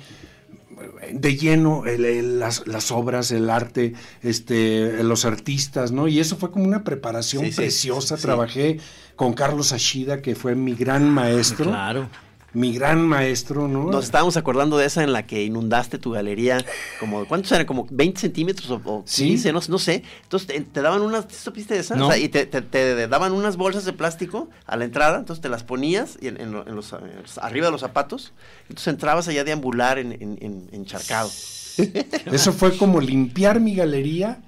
[1.14, 6.08] de lleno el- el- las, las obras, el arte, este, los artistas, ¿no?
[6.08, 8.18] Y eso fue como una preparación Sí, sí, preciosa.
[8.18, 8.24] sí.
[8.24, 8.80] Trabajé
[9.16, 11.66] con Carlos Ashida, que fue mi gran maestro.
[11.66, 12.10] Claro.
[12.54, 13.86] Mi gran maestro, ¿no?
[13.90, 16.58] Nos estábamos acordando de esa en la que inundaste tu galería,
[17.00, 17.66] como, ¿cuántos eran?
[17.66, 19.24] Como 20 centímetros o, o Sí.
[19.28, 20.04] 15, no, no sé.
[20.24, 21.96] Entonces te, te daban unas, ¿te supiste de esa?
[21.96, 22.08] No.
[22.08, 25.42] O sea, y te, te- te daban unas bolsas de plástico a la entrada, entonces
[25.42, 26.98] te las ponías y en, en lo- en los, eh,
[27.42, 28.34] arriba de los zapatos,
[28.64, 31.30] entonces entrabas allá a deambular en, en, en- encharcado.
[32.32, 34.42] Eso fue como limpiar mi galería,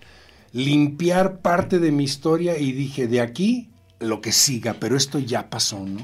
[0.52, 5.50] limpiar parte de mi historia y dije, de aquí lo que siga, pero esto ya
[5.50, 6.02] pasó, ¿no?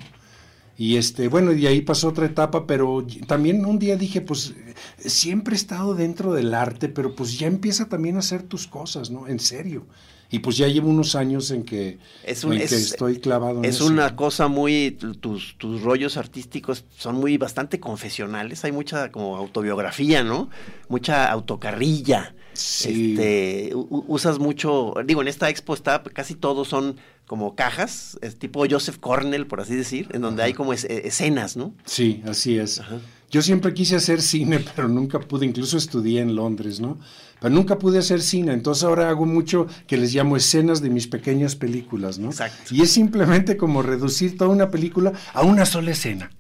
[0.80, 4.54] Y este, bueno, y ahí pasó otra etapa, pero también un día dije, pues
[4.98, 9.12] siempre he estado dentro del arte, pero pues ya empieza también a hacer tus cosas,
[9.12, 9.28] ¿no?
[9.28, 9.86] En serio.
[10.32, 13.60] Y pues ya llevo unos años en que, Es, un- en es- que estoy clavado
[13.60, 13.88] en es eso.
[13.88, 20.24] una cosa muy, tus, tus rollos artísticos son muy bastante confesionales, hay mucha como autobiografía,
[20.24, 20.50] ¿no?
[20.88, 22.36] Mucha autocarrilla.
[22.60, 23.12] Sí.
[23.14, 28.66] Este, usas mucho, digo, en esta expo está, casi todos son como cajas, es tipo
[28.70, 31.74] Joseph Cornell, por así decir, en donde hay como es- e- escenas, ¿no?
[31.86, 32.82] Sí, así es.
[33.30, 36.98] Yo siempre quise hacer cine, pero nunca pude, incluso estudié en Londres, ¿no?
[37.40, 41.08] Pero nunca pude hacer cine, entonces ahora hago mucho que les llamo escenas de mis
[41.08, 42.30] pequeñas películas, ¿no?
[42.32, 42.74] Exacto.
[42.76, 46.32] Y es simplemente como reducir toda una película a una sola escena.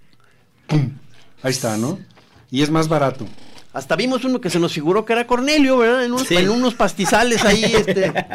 [0.68, 0.90] ¡Pum!
[1.44, 2.00] Ahí está, ¿no?
[2.52, 3.26] Y es más barato.
[3.74, 6.04] Hasta vimos uno que se nos figuró que era Cornelio, ¿verdad?
[6.04, 6.36] En, unos- Sí.
[6.36, 8.12] en unos pastizales ahí, este.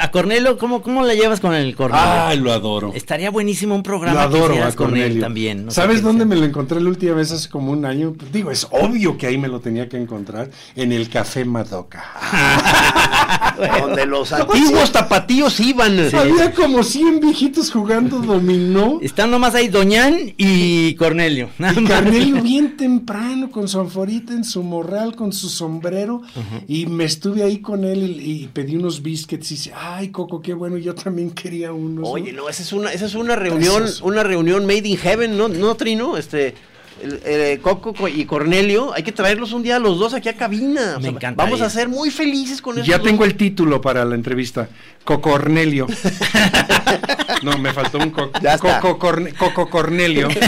[0.00, 2.06] A Cornelio, ¿cómo, cómo la llevas con el Cornelio?
[2.06, 2.92] ¡Ay, lo adoro!
[2.94, 5.20] Estaría buenísimo un Lo programa que adoro a con él Cornelio.
[5.22, 5.64] también.
[5.66, 6.26] no ¿Sabes dónde sea.
[6.28, 8.12] me lo encontré la última vez hace como un año?
[8.16, 12.04] Pues digo, es obvio que ahí me lo tenía que encontrar, en el Café Madoka.
[13.80, 15.98] donde los antiguos tapatíos iban.
[16.14, 18.98] Había como 100 viejitos jugando dominó.
[19.02, 21.50] Están nomás ahí Doñán y Cornelio.
[21.58, 21.90] nada Y más.
[21.90, 26.22] Carnelio bien temprano, con su anforita en su morral, con su sombrero,
[26.68, 30.54] y me estuve ahí con él y, y pedí unos biscuits dice, ay Coco, qué
[30.54, 32.02] bueno, yo también quería unos.
[32.04, 32.08] ¿no?".
[32.08, 34.04] Oye, no, esa es una, esa es una reunión, Precioso.
[34.04, 35.48] una reunión made in heaven, ¿no?
[35.48, 36.16] ¿No, Trino?
[36.16, 36.54] Este,
[37.02, 40.28] el- el Coco co- y Cornelio, hay que traerlos un día a los dos aquí
[40.28, 40.98] a cabina.
[41.00, 41.34] Me encantaría.
[41.36, 42.86] Vamos a ser muy felices con eso.
[42.86, 44.68] Ya tengo el título para la entrevista,
[45.04, 45.86] Cocornelio.
[47.42, 48.80] no, me faltó un co Ya está.
[48.80, 50.28] Coco, Corne- Coco Cornelio.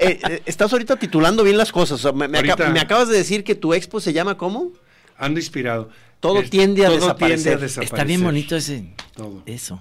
[0.00, 1.98] Eh, estás ahorita titulando bien las cosas.
[1.98, 4.36] o sea, me, me aca- Ahorita- me acabas de decir que tu expo se llama
[4.36, 4.70] ¿cómo?
[5.16, 5.88] Ando inspirado.
[6.20, 7.36] Todo El- tiende a todo desaparecer.
[7.38, 7.84] tiende a desaparecer.
[7.84, 8.84] Está bien bonito ese.
[9.14, 9.42] Todo.
[9.46, 9.78] Eso.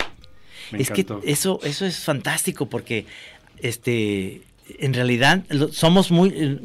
[0.72, 3.06] Me es que eso, eso es fantástico porque
[3.62, 4.42] este
[4.80, 6.60] en realidad somos muy eh,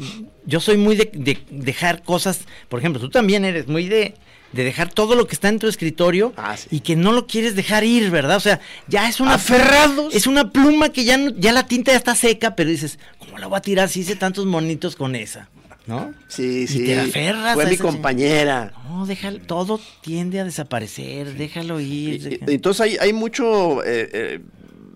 [0.45, 4.15] yo soy muy de, de dejar cosas, por ejemplo, tú también eres muy de
[4.53, 6.67] de dejar todo lo que está en tu escritorio Ah, sí.
[6.71, 8.37] y que no lo quieres dejar ir, ¿verdad?
[8.37, 10.15] O sea, ya es una Aferrados.
[10.15, 13.39] es una pluma que ya no- ya la tinta ya está seca, pero dices, ¿cómo
[13.39, 15.49] la voy a tirar si hice tantos monitos con esa?
[15.87, 16.15] ¿No?
[16.29, 16.85] Sí, Y sí.
[16.85, 18.73] te aferras Fue a mi esa- compañera.
[18.89, 22.15] No, déjalo, todo tiende a desaparecer, déjalo ir.
[22.15, 23.83] Y- deja- y- Entonces hay, hay mucho.
[23.85, 24.41] eh, eh,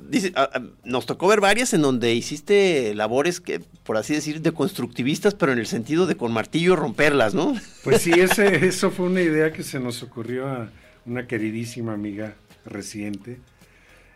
[0.09, 4.41] dice, ah, ah, nos tocó ver varias en donde hiciste labores que, por así decir,
[4.41, 7.57] de constructivistas, pero en el sentido de con martillo romperlas, ¿no?
[7.83, 10.71] Pues sí, ese, eso fue una idea que se nos ocurrió a
[11.05, 13.39] una queridísima amiga reciente,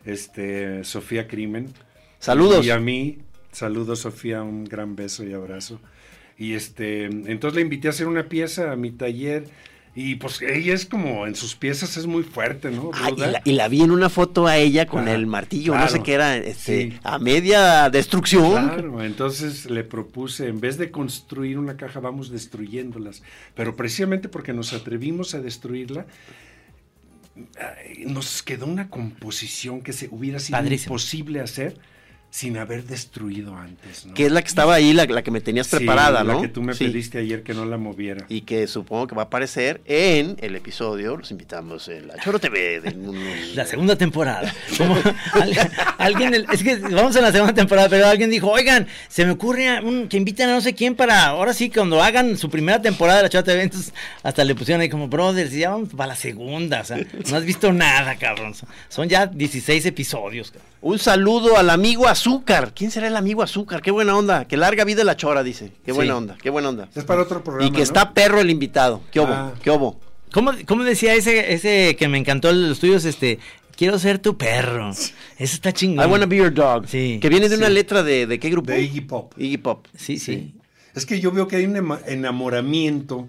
[0.04, 1.72] este, Sofía Crimen.
[2.18, 2.64] Saludos.
[2.64, 3.18] Y a mí,
[3.52, 5.80] saludos Sofía, un gran beso y abrazo.
[6.40, 9.44] Y este, entonces le invité a hacer una pieza a mi taller
[9.94, 12.92] y pues ella es como, en sus piezas es muy fuerte, ¿no?
[12.94, 15.74] Ah, y, la, y la vi en una foto a ella con Ah, el martillo,
[15.76, 16.98] no sé qué era, este, Sí.
[17.02, 18.52] a media destrucción.
[18.68, 23.22] Claro, entonces le propuse, en vez de construir una caja, vamos destruyéndolas.
[23.54, 26.06] Pero precisamente porque nos atrevimos a destruirla,
[28.06, 30.94] nos quedó una composición que se hubiera sido Padrísimo.
[30.94, 31.76] imposible hacer
[32.30, 34.06] sin haber destruido antes.
[34.06, 34.14] ¿no?
[34.14, 36.40] Que es la que estaba ahí, la, la que me tenías Sí, preparada, la ¿no?
[36.42, 36.84] que tú me Sí.
[36.84, 38.24] pediste ayer que no la moviera.
[38.28, 42.38] Y que supongo que va a aparecer en el episodio, los invitamos en la Choro
[42.38, 42.80] TV.
[42.80, 43.16] de unos-
[43.56, 44.54] La segunda temporada.
[44.78, 44.94] Como
[45.32, 49.24] al- alguien, el- es que vamos en la segunda temporada, pero alguien dijo, oigan, se
[49.24, 52.48] me ocurre un- que inviten a no sé quién para, ahora sí, cuando hagan su
[52.48, 55.70] primera temporada de la Chata de Eventos, hasta le pusieron ahí como, brothers, y ya
[55.70, 58.54] vamos para la segunda, o sea, no has visto nada, cabrón.
[58.54, 60.52] Son, son ya 16 episodios.
[60.52, 60.70] cabrón.
[60.82, 62.72] Un saludo al amigo Azúcar.
[62.74, 63.80] ¿Quién será el amigo Azúcar?
[63.80, 64.44] Qué buena onda.
[64.46, 65.72] Que larga vida la chora, dice.
[65.86, 66.18] Qué buena Sí.
[66.18, 66.88] onda, qué buena onda.
[66.94, 67.66] Es para otro programa.
[67.66, 67.82] Y que ¿no?
[67.82, 69.00] está perro el invitado.
[69.10, 69.32] ¿Qué obo?
[69.32, 69.54] Ah.
[69.62, 69.98] ¿Qué obo?
[70.30, 73.06] ¿Cómo, cómo decía ese, ese que me encantó los tuyos?
[73.06, 73.38] Este,
[73.74, 74.90] quiero ser tu perro.
[74.90, 76.06] Eso está chingón.
[76.06, 76.86] I wanna be your dog.
[76.88, 77.18] Sí.
[77.22, 78.70] Que viene de una letra de, de qué grupo?
[78.70, 79.32] De Iggy Pop.
[79.38, 79.86] Iggy Pop.
[79.96, 80.54] Sí, sí.
[80.94, 83.28] Es que yo veo que hay un enamoramiento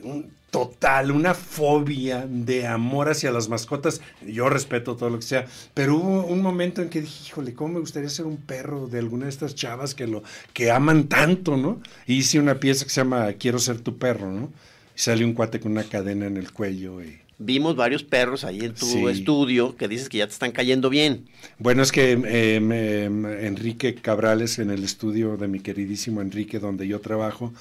[0.00, 4.00] un total, una fobia de amor hacia las mascotas.
[4.26, 7.74] Yo respeto todo lo que sea, pero hubo un momento en que dije, híjole, ¿cómo
[7.74, 10.22] me gustaría ser un perro de alguna de estas chavas que lo
[10.54, 11.80] que aman tanto, ¿no?
[12.06, 14.52] Y hice una pieza que se llama Quiero ser tu perro, ¿no?
[14.96, 18.58] Y sale un cuate con una cadena en el cuello y Vimos varios perros ahí
[18.64, 19.04] en tu Sí.
[19.06, 21.26] estudio que dices que ya te están cayendo bien.
[21.60, 23.04] Bueno, es que eh, me-
[23.46, 27.52] Enrique Cabrales, en el estudio de mi queridísimo Enrique, donde yo trabajo,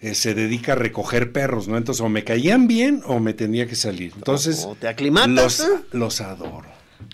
[0.00, 1.76] eh, se dedica a recoger perros, ¿no?
[1.76, 4.12] Entonces, o me caían bien o me tenía que salir.
[4.16, 5.28] Entonces, O te aclimatas.
[5.30, 5.64] los, ¿eh?
[5.92, 6.68] los adoro.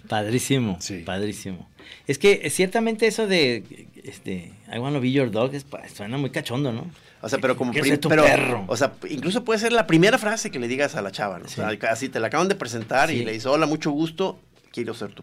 [0.09, 1.03] Padrísimo, Sí.
[1.05, 1.69] padrísimo.
[2.07, 6.31] Es que eh, ciertamente eso de este I wanna be your dog es, suena muy
[6.31, 6.91] cachondo, ¿no?
[7.23, 8.65] O sea, pero como prim- ser tu pero, perro.
[8.69, 11.49] O sea, incluso puede ser la primera frase que le digas a la chava, ¿no?
[11.49, 11.61] Sí.
[11.61, 14.39] O sea, así te la acaban de presentar y le dices, hola, mucho gusto,
[14.73, 15.23] quiero ser tu.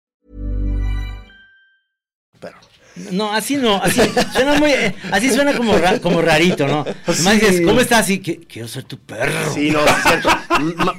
[2.41, 2.57] Pero,
[3.11, 4.01] No, así no, así
[4.33, 6.83] suena muy, eh, así suena como, ra- como rarito, ¿no?
[7.07, 8.01] Además dices, ¿cómo estás?
[8.01, 9.53] Así que quiero ser tu perro.
[9.53, 10.29] sí, no, sí es cierto.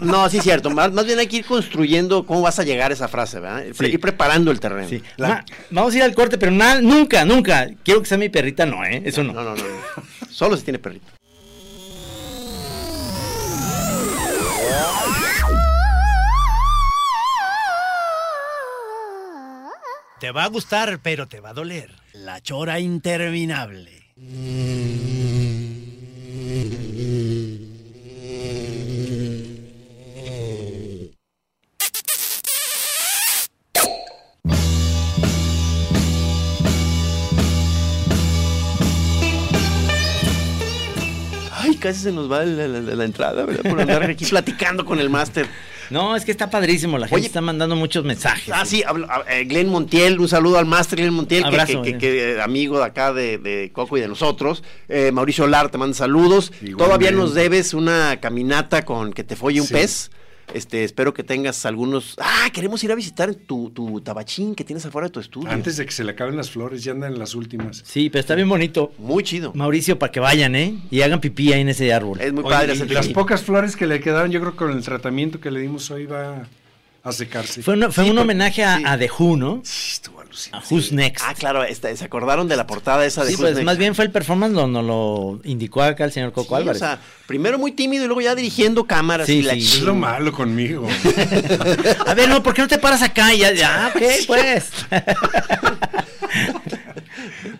[0.00, 0.70] No, sí es cierto.
[0.70, 3.64] Más, más bien hay que ir construyendo cómo vas a llegar a esa frase, ¿verdad?
[3.78, 3.86] Sí.
[3.86, 4.88] Ir preparando el terreno.
[4.88, 5.02] Sí.
[5.18, 7.68] Ma- vamos a ir al corte, pero na- nunca, nunca.
[7.84, 9.02] Quiero que sea mi perrita, no, ¿eh?
[9.04, 9.34] Eso no.
[9.34, 9.62] No, no, no.
[9.62, 10.02] no.
[10.30, 11.06] Solo si tiene perrito.
[20.22, 21.90] Te va a gustar, pero te va a doler.
[22.12, 24.12] La chora interminable.
[41.50, 43.68] Ay, casi se nos va la, entrada, ¿verdad?
[43.68, 45.48] Por andar aquí platicando con el máster.
[45.92, 46.98] No, es que está padrísimo.
[46.98, 47.26] La gente Oye.
[47.26, 48.52] está mandando muchos mensajes.
[48.52, 51.82] Ah, sí, hablo- a- eh, Glenn Montiel, un saludo al máster Glenn Montiel, que- Abrazo,
[51.82, 52.34] que, que- eh.
[52.36, 54.64] que, amigo de acá de, de Coco y de nosotros.
[54.88, 56.50] Eh, Mauricio Lar te manda saludos.
[56.62, 56.84] Igualmente.
[56.84, 59.74] Todavía nos debes una caminata con que te folle un Sí.
[59.74, 60.10] pez.
[60.54, 62.16] Este, espero que tengas algunos.
[62.18, 65.50] Ah, queremos ir a visitar tu, tu tabachín que tienes afuera de tu estudio.
[65.50, 67.82] Antes de que se le acaben las flores, ya andan en las últimas.
[67.84, 68.92] Sí, pero está bien bonito.
[68.98, 69.52] Muy chido.
[69.54, 70.74] Mauricio, para que vayan, ¿eh?
[70.90, 72.20] Y hagan pipí ahí en ese árbol.
[72.20, 74.72] Es muy Oye, padre y las pocas flores que le quedaron, yo creo que con
[74.72, 76.46] el tratamiento que le dimos hoy va
[77.04, 77.62] a secarse.
[77.62, 78.82] Fue, una- fue Sí, un homenaje a, sí.
[78.86, 79.60] a The Who, ¿no?
[79.64, 80.66] Sí, estuvo A alucinante.
[80.70, 81.24] Who's Next.
[81.26, 83.64] Ah, claro, esta- se acordaron de la portada esa de sí, Who's pues Next.
[83.66, 86.56] más bien fue el performance, lo, nos lo indicó acá el señor Sí, Coco o
[86.58, 86.78] Álvarez.
[86.78, 89.58] sea, primero muy tímido y luego ya dirigiendo cámaras Sí, y la sí.
[89.60, 90.86] Es lo malo conmigo.
[92.06, 93.34] A ver, no, ¿por qué no te paras acá?
[93.34, 94.70] Y ya, ya, ok, pues.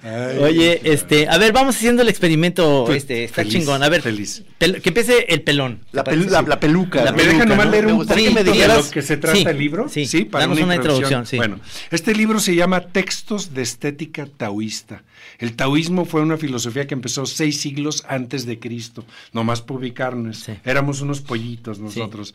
[0.05, 3.83] Ay, Oye, este, a ver, vamos haciendo el experimento, este, está feliz, chingón.
[3.85, 4.43] A ver, feliz.
[4.59, 5.79] pel- que empiece el pelón.
[5.93, 7.05] La, ¿te pelu- la- la peluca.
[7.05, 7.17] La ¿no?
[7.17, 7.71] ¿Me dejan nomás ¿no?
[7.73, 9.89] leer un gustaría que me poquito de dijeras- lo que se trata Sí, el libro?
[9.89, 11.37] sí, danos una introducción, sí.
[11.37, 11.61] Bueno,
[11.93, 15.05] este libro se llama Textos de Estética Taoísta.
[15.39, 20.39] El taoísmo fue una filosofía que empezó seis siglos antes de Cristo, nomás por ubicarnos.
[20.41, 20.55] Sí.
[20.65, 22.35] Éramos unos pollitos nosotros.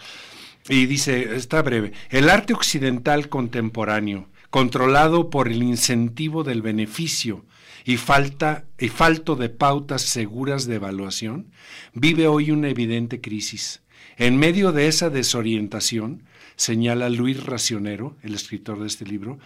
[0.69, 7.43] Y dice, está breve, el arte occidental contemporáneo, controlado por el incentivo del beneficio
[7.87, 11.47] y falta y falto de pautas seguras de evaluación,
[11.93, 13.81] vive hoy una evidente crisis.
[14.17, 16.23] En medio de esa desorientación,
[16.57, 19.39] señala Luis Racionero, el escritor de este libro,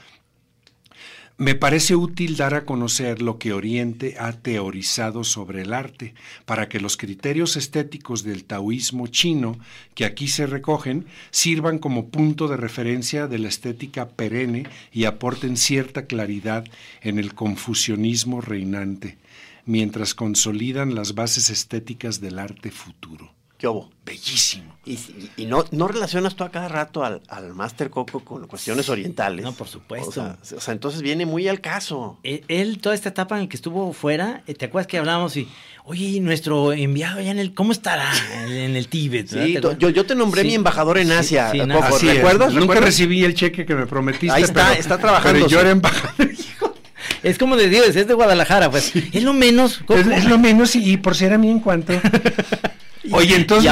[1.42, 6.14] me parece útil dar a conocer lo que Oriente ha teorizado sobre el arte,
[6.46, 9.58] para que los criterios estéticos del taoísmo chino
[9.96, 15.58] que aquí se recogen sirvan como punto de referencia de la estética perenne y aporten
[15.58, 16.64] cierta claridad
[17.02, 19.18] en el confucianismo reinante,
[19.66, 23.41] mientras consolidan las bases estéticas del arte futuro.
[23.62, 23.92] ¿Qué hubo?
[24.04, 24.76] Bellísimo.
[24.86, 28.48] Y, y- y no, no relacionas tú a cada rato al, al Master Coco con
[28.48, 29.46] cuestiones orientales.
[29.46, 30.10] No, por supuesto.
[30.10, 32.18] O sea, o sea, entonces viene muy al caso.
[32.24, 35.38] Él, él, toda esta etapa en la que estuvo fuera, eh, ¿te acuerdas que hablábamos
[35.38, 35.48] y,
[35.84, 38.10] oye, nuestro enviado allá en el, ¿cómo estará
[38.46, 39.28] en, en el Tíbet?
[39.28, 40.48] Sí, yo, yo te nombré Sí.
[40.48, 41.52] mi embajador en Sí, Asia.
[41.52, 41.84] sí, en Coco.
[41.84, 42.16] Así es.
[42.16, 42.48] ¿Recuerdas?
[42.50, 42.86] Nunca ¿Recuerdas?
[42.86, 44.32] recibí el cheque que me prometiste.
[44.36, 45.62] Ahí está, pero- está trabajando, Pero yo sí.
[45.62, 46.32] era embajador.
[47.24, 48.94] Es como de Dios, es de Guadalajara, pues.
[48.96, 49.82] Es lo menos.
[49.90, 51.94] Es, es lo menos y, y por ser a mí en cuanto.
[53.12, 53.66] Oye, entonces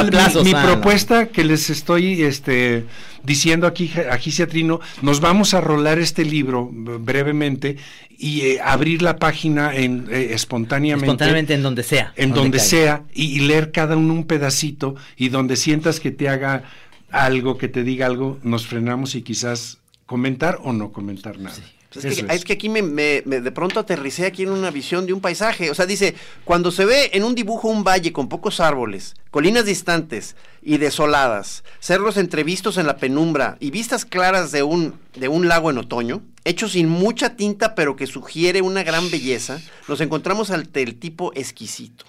[0.44, 2.86] mi- ah, propuesta que les estoy este,
[3.24, 7.78] diciendo aquí a Gisiatrino, nos vamos a rolar este libro brevemente
[8.18, 11.06] y eh, abrir la página en, eh, espontáneamente.
[11.06, 12.14] Espontáneamente en donde sea.
[12.16, 16.28] en donde sea y, y leer cada uno un pedacito y donde sientas que te
[16.28, 16.64] haga
[17.12, 21.56] algo, que te diga algo, nos frenamos y quizás comentar o no comentar nada.
[21.96, 25.08] Es, que, es que aquí me, me- me- de pronto aterricé aquí en una visión
[25.08, 25.72] de un paisaje.
[25.72, 26.14] O sea, dice,
[26.46, 31.64] cuando se ve en un dibujo un valle con pocos árboles, colinas distantes y desoladas,
[31.80, 36.22] cerros entrevistos en la penumbra y vistas claras de un, de un lago en otoño,
[36.46, 41.32] hechos sin mucha tinta pero que sugiere una gran belleza, nos encontramos ante el tipo
[41.34, 42.06] exquisito.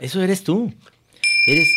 [0.00, 0.74] Eso eres tú.
[1.46, 1.68] Eres.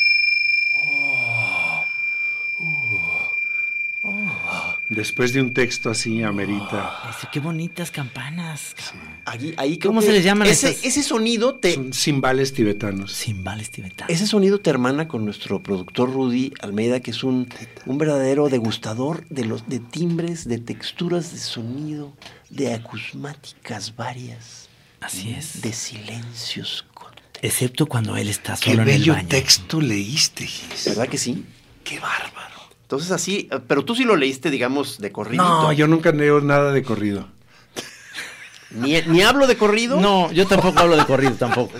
[4.98, 7.14] Después de un texto así amerita.
[7.32, 8.74] Qué bonitas campanas.
[8.76, 9.22] cabrón.
[9.26, 13.14] Ahí, ahí ¿Cómo se les llaman ese, ese sonido te, Son cimbales tibetanos.
[13.14, 14.12] Cimbales tibetanos.
[14.12, 17.48] Ese sonido te hermana con nuestro productor Rudy Almeida, que es un,
[17.86, 22.12] un verdadero degustador de los de timbres, de texturas de sonido,
[22.50, 24.68] de acusmáticas varias,
[25.00, 25.62] Así es.
[25.62, 26.86] de silencios.
[27.44, 29.28] Excepto cuando él está Qué solo en el bello baño.
[29.28, 30.86] texto leíste, Gis.
[30.86, 31.46] ¿Verdad que sí?
[31.84, 32.57] Qué bárbaro.
[32.88, 35.44] Entonces así, pero tú sí lo leíste, digamos, de corrido.
[35.44, 37.28] No, yo nunca leo nada de corrido.
[38.70, 40.00] Ni, ni hablo de corrido.
[40.00, 41.74] No, yo tampoco hablo de corrido, tampoco.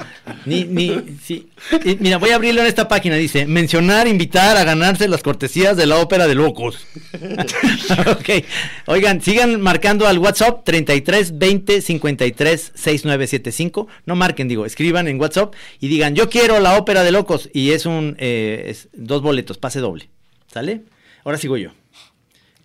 [0.46, 1.48] Ni, ni, sí.
[1.86, 3.16] Eh, Mira, voy a abrirlo en esta página.
[3.16, 6.86] Dice, mencionar, invitar a ganarse las cortesías de la ópera de locos.
[8.08, 8.44] ok.
[8.88, 13.88] Oigan, sigan marcando al WhatsApp 33 20 53 6975.
[14.06, 17.50] No marquen, digo, escriban en WhatsApp y digan, yo quiero la ópera de locos.
[17.54, 20.10] Y es un, eh, es dos boletos, pase doble.
[20.52, 20.84] ¿Sale?
[21.28, 21.72] Ahora sigo yo.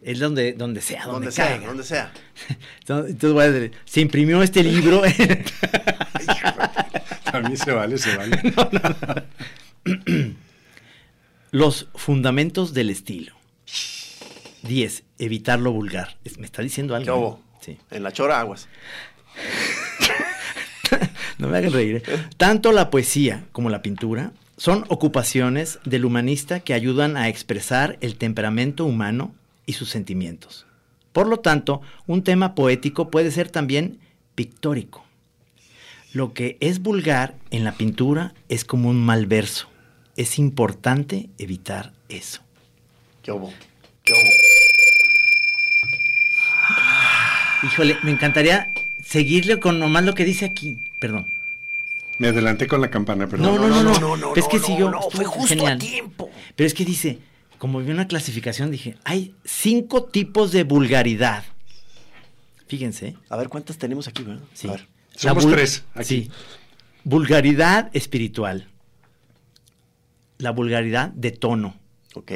[0.02, 2.12] Es donde, donde sea, donde, donde sea, donde sea.
[2.78, 5.02] Entonces voy a decir, se imprimió este libro.
[7.32, 8.40] También se vale, se vale.
[11.50, 13.34] Los fundamentos del estilo.
[14.62, 15.02] 10.
[15.18, 16.16] Evitar lo vulgar.
[16.38, 17.04] Me está diciendo algo.
[17.04, 17.42] ¿Qué hubo?
[17.42, 17.58] ¿eh?
[17.62, 17.78] Sí.
[17.90, 18.68] En la chora aguas.
[21.38, 21.96] No me hagan reír.
[21.96, 22.02] ¿eh?
[22.36, 24.30] Tanto la poesía como la pintura
[24.62, 29.34] son ocupaciones del humanista que ayudan a expresar el temperamento humano
[29.66, 30.66] y sus sentimientos.
[31.12, 33.98] Por lo tanto, un tema poético puede ser también
[34.36, 35.04] pictórico.
[36.12, 39.66] Lo que es vulgar en la pintura es como un mal verso.
[40.16, 42.40] Es importante evitar eso.
[43.24, 43.52] ¿Qué hubo?
[44.04, 44.30] ¿Qué hubo?
[47.64, 48.72] Híjole, me encantaría
[49.02, 50.78] seguirle con nomás lo que dice aquí.
[51.00, 51.41] Perdón.
[52.22, 53.56] Me adelanté con la campana, perdón.
[53.56, 54.32] No, no, no, no.
[54.32, 54.90] Pero es que no, siguió.
[54.92, 55.72] no, estuvo fue justo genial.
[55.72, 56.30] a tiempo.
[56.54, 57.18] Pero es que dice,
[57.58, 61.42] como vi una clasificación, dije, hay cinco tipos de vulgaridad.
[62.68, 63.16] Fíjense.
[63.28, 64.44] A ver, ¿cuántas tenemos aquí, verdad?
[64.54, 64.68] Sí.
[64.68, 64.86] A ver.
[65.16, 66.04] Somos tres aquí.
[66.04, 66.30] Sí.
[67.02, 68.68] Vulgaridad espiritual.
[70.38, 71.74] La vulgaridad de tono.
[72.14, 72.30] Ok.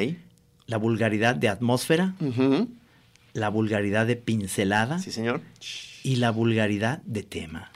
[0.65, 2.13] La vulgaridad de atmósfera.
[2.19, 2.67] Ujú.
[3.31, 4.99] La vulgaridad de pincelada.
[4.99, 5.39] Sí, señor.
[6.03, 7.71] Y la vulgaridad de tema.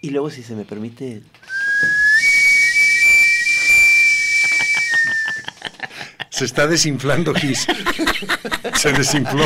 [0.00, 1.22] Y luego, si se me permite,
[6.30, 7.66] Se está desinflando, Gis.
[8.74, 9.44] Se desinfló.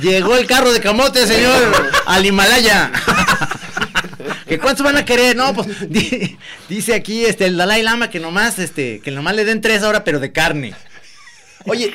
[0.00, 2.90] Llegó el carro de camote, señor, al Himalaya.
[4.48, 5.36] ¿Que cuántos van a querer?
[5.36, 6.36] No, pues di-
[6.68, 10.02] dice aquí este el Dalai Lama que nomás este que nomás le den tres ahora,
[10.02, 10.74] pero de carne.
[11.66, 11.94] Oye,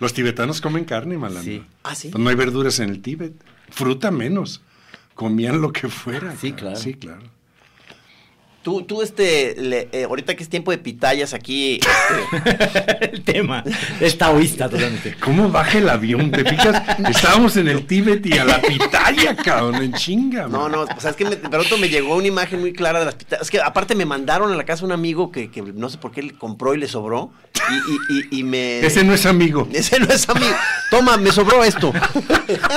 [0.00, 1.42] Los tibetanos comen carne, malandro.
[1.44, 1.62] Sí.
[1.82, 2.08] ¿Ah, sí?
[2.10, 3.32] Pues no hay verduras en el Tíbet.
[3.70, 4.60] Fruta menos.
[5.14, 6.34] Comían lo que fuera.
[6.38, 6.76] Sí, claro.
[6.76, 7.22] Sí, claro.
[8.68, 13.64] Tú, tú este, le- eh, ahorita que es tiempo de pitayas aquí, este, el tema
[13.98, 15.14] es taoísta totalmente.
[15.20, 16.30] ¿Cómo baja el avión?
[16.30, 16.82] ¿Te fijas?
[17.08, 20.48] Estábamos en el Tíbet y a la pitaya, cabrón, en chinga.
[20.48, 20.72] No, man.
[20.72, 23.06] no, o sea, es que me- de pronto me llegó una imagen muy clara de
[23.06, 23.42] las pitayas.
[23.44, 26.12] Es que aparte me mandaron a la casa un amigo que, que no sé por
[26.12, 27.30] qué le compró y le sobró.
[27.70, 28.80] Y, y- y- y me.
[28.80, 29.66] Ese no es amigo.
[29.72, 30.54] Ese no es amigo.
[30.90, 31.92] Toma, me sobró esto.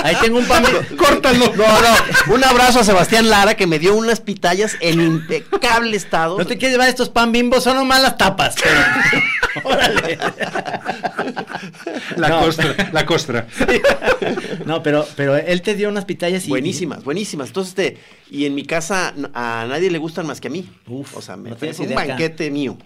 [0.04, 0.64] Ahí tengo un pan
[0.98, 1.54] Córtalo.
[1.56, 2.34] No, no.
[2.34, 6.38] Un abrazo a Sebastián Lara que me dio unas pitayas en impecable lamentable estado.
[6.38, 8.56] No te quieres llevar estos pan bimbos, son nomás las tapas.
[8.62, 10.18] pero- Órale.
[12.18, 12.40] La No.
[12.42, 13.48] costra, la costra.
[14.66, 16.50] No, pero, pero él te dio unas pitayas y.
[16.50, 17.48] Buenísimas, buenísimas.
[17.50, 17.98] Entonces, este,
[18.30, 20.70] y en mi casa a nadie le gustan más que a mí.
[20.88, 22.08] Uf, o sea, me no tienes un acá.
[22.08, 22.78] banquete mío.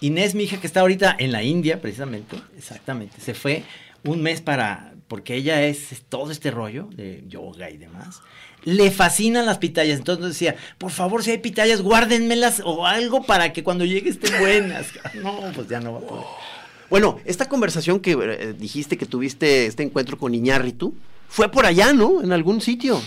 [0.00, 3.62] Inés, mi hija, que está ahorita en la India, precisamente, exactamente, se fue
[4.04, 8.20] un mes para, porque ella es, todo este rollo de yoga y demás.
[8.64, 13.52] Le fascinan las pitayas, entonces decía, por favor, si hay pitayas, guárdenmelas o algo para
[13.52, 14.86] que cuando llegue estén buenas.
[15.22, 16.24] No, pues ya no va a poder.
[16.90, 20.94] Bueno, esta conversación que eh, dijiste que tuviste, este encuentro con Iñárritu,
[21.28, 22.22] fue por allá, ¿no?
[22.22, 23.00] En algún sitio.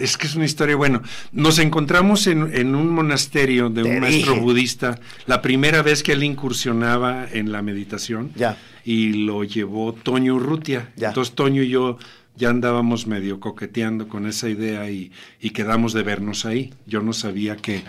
[0.00, 4.00] Es que es una historia, bueno, nos encontramos en, en un monasterio de Te un
[4.00, 4.44] maestro dije.
[4.44, 8.56] budista, la primera vez que él incursionaba en la meditación, Ya.
[8.84, 10.90] y lo llevó Toño Urrutia.
[10.96, 11.08] Ya.
[11.08, 11.98] Entonces Toño y yo
[12.36, 16.72] ya andábamos medio coqueteando con esa idea y, y quedamos de vernos ahí.
[16.86, 17.82] Yo no sabía que,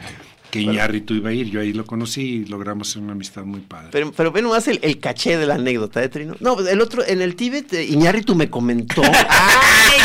[0.51, 3.87] que Iñárritu iba a ir, yo ahí lo conocí y logramos una amistad muy padre.
[3.91, 6.35] Pero, pero ve nomás el, el caché de la anécdota, ¿eh, Trino?
[6.39, 9.01] No, el otro, en el Tíbet, eh, Iñárritu me comentó.
[9.29, 9.99] ¡Ay,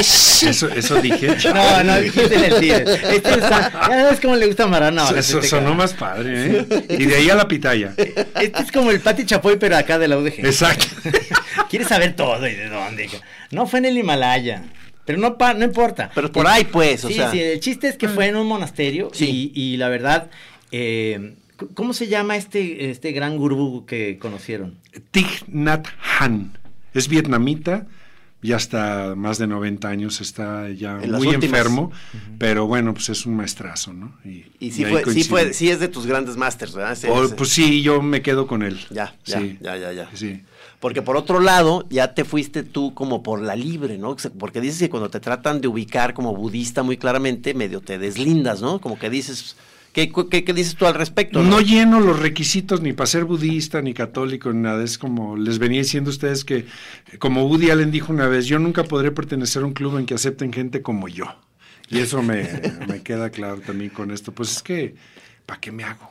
[0.00, 1.36] sh- Eso, eso dije.
[1.54, 2.88] No, no, dijiste en el Tíbet.
[2.88, 5.04] Este está, ya ves cómo le gusta a Marana.
[5.10, 6.86] Eso este sonó más padre, ¿eh?
[6.98, 7.94] Y de ahí a la pitaya.
[7.96, 10.40] Este es como el Pati Chapoy, pero acá de la UDG.
[10.46, 10.86] Exacto.
[11.70, 13.08] Quieres saber todo y de dónde.
[13.50, 14.62] No fue en el Himalaya.
[15.04, 16.10] Pero no, pa- no importa.
[16.14, 17.30] Pero por ahí, pues, o sí, sea.
[17.30, 19.52] sí, el chiste es que fue en un monasterio Sí.
[19.54, 20.30] y, y la verdad,
[20.72, 21.34] eh,
[21.74, 24.78] ¿cómo se llama este, este gran gurú que conocieron?
[25.10, 25.86] Thich Nhat
[26.18, 26.56] Han.
[26.94, 27.86] Es vietnamita,
[28.40, 31.90] ya está más de 90 años, está ya En muy enfermo,
[32.38, 34.16] pero bueno, pues es un maestrazo, ¿no?
[34.60, 36.92] Y sí ahí fue, sí fue, sí es de tus grandes masters, ¿verdad?
[36.92, 38.78] Ese- O, ese- pues sí, yo me quedo con él.
[38.90, 39.58] Ya, ya, Sí.
[39.60, 40.08] ya, ya, ya.
[40.14, 40.42] Sí.
[40.84, 44.16] Porque por otro lado, ya te fuiste tú como por la libre, ¿no?
[44.38, 48.60] Porque dices que cuando te tratan de ubicar como budista muy claramente, medio te deslindas,
[48.60, 48.82] ¿no?
[48.82, 49.56] Como que dices,
[49.94, 51.42] ¿qué, qué, qué dices tú al respecto?
[51.42, 54.84] No lleno los requisitos ni para ser budista, ni católico, ni nada.
[54.84, 56.66] Es como les venía diciendo a ustedes que,
[57.18, 60.12] como Woody Allen dijo una vez, yo nunca podré pertenecer a un club en que
[60.12, 61.34] acepten gente como yo.
[61.88, 62.46] Y eso me,
[62.88, 64.32] me queda claro también con esto.
[64.32, 64.96] Pues es que,
[65.46, 66.10] ¿para qué me hago?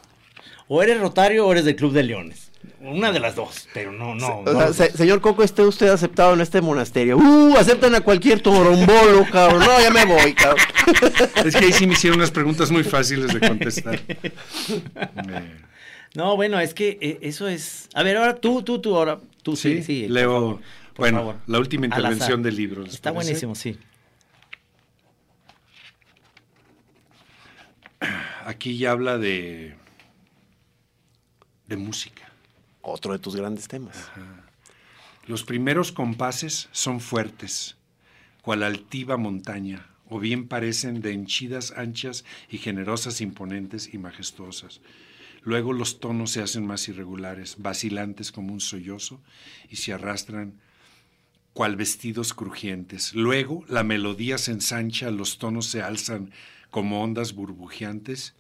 [0.68, 2.53] O eres rotario o eres del Club de Leones.
[2.82, 4.40] Una de las dos, pero no, no.
[4.40, 4.74] O no.
[4.74, 7.18] sea, se- señor Coco, esté usted aceptado en este monasterio.
[7.18, 7.56] ¡Uh!
[7.58, 9.60] Aceptan a cualquier torombolo, cabrón.
[9.62, 10.66] No, ya me voy, cabrón.
[11.46, 14.00] Es que ahí sí me hicieron unas preguntas muy fáciles de contestar.
[16.16, 17.90] No, bueno, es que eh, eso es.
[17.96, 19.18] A ver, ahora tú, tú, tú, ahora.
[19.42, 20.02] Tú sí, sí, sí.
[20.04, 20.64] por leo, favor, por
[20.98, 21.36] bueno, favor.
[21.48, 22.84] la última intervención del libro.
[22.84, 23.32] ¿les Está parece?
[23.32, 23.80] buenísimo, sí.
[28.46, 29.74] Aquí ya habla de,
[31.68, 32.30] de música.
[32.84, 33.96] Otro de tus grandes temas.
[35.26, 37.78] Los primeros compases son fuertes,
[38.42, 44.82] cual altiva montaña, o bien parecen de henchidas anchas y generosas, imponentes y majestuosas.
[45.44, 49.22] Luego los tonos se hacen más irregulares, vacilantes como un sollozo,
[49.70, 50.60] y se arrastran
[51.54, 53.14] cual vestidos crujientes.
[53.14, 56.32] Luego la melodía se ensancha, los tonos se alzan
[56.70, 58.36] como ondas burbujeantes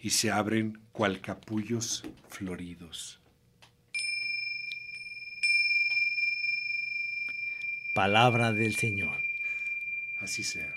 [0.00, 3.20] y se abren cual capullos floridos.
[7.94, 9.16] Palabra del Señor.
[10.20, 10.72] Así sea.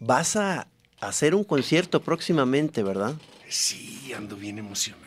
[0.00, 0.66] Vas a
[1.00, 3.14] hacer un concierto próximamente, ¿verdad?
[3.48, 5.02] Sí, ando bien emocionado.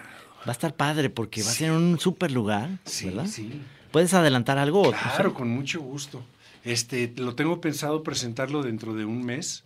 [0.48, 3.28] Va a estar padre porque va a ser en un super lugar, Sí, ¿verdad?
[3.28, 3.62] sí.
[3.92, 4.92] ¿Puedes adelantar algo?
[4.92, 6.24] Claro, con mucho gusto.
[6.64, 9.64] Este, lo tengo pensado presentarlo dentro de un mes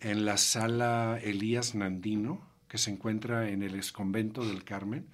[0.00, 5.06] en la sala Elías Nandino, que se encuentra en el exconvento del Carmen.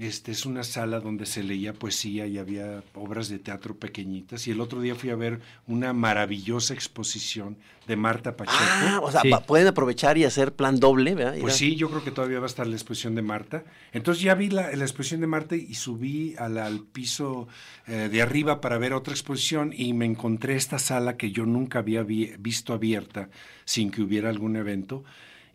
[0.00, 4.46] Este es una sala donde se leía poesía y había obras de teatro pequeñitas.
[4.46, 7.56] Y el otro día fui a ver una maravillosa exposición
[7.88, 8.56] de Marta Pacheco.
[8.60, 9.30] Ah, o sea, Sí.
[9.46, 11.36] pueden aprovechar y hacer plan doble, ¿verdad?
[11.40, 13.64] Pues sí, yo creo que todavía va a estar la exposición de Marta.
[13.92, 17.48] Entonces ya vi la, la exposición de Marta y subí al, al piso
[17.88, 21.80] eh, de arriba para ver otra exposición y me encontré esta sala que yo nunca
[21.80, 23.30] había vi- visto abierta
[23.64, 25.02] sin que hubiera algún evento.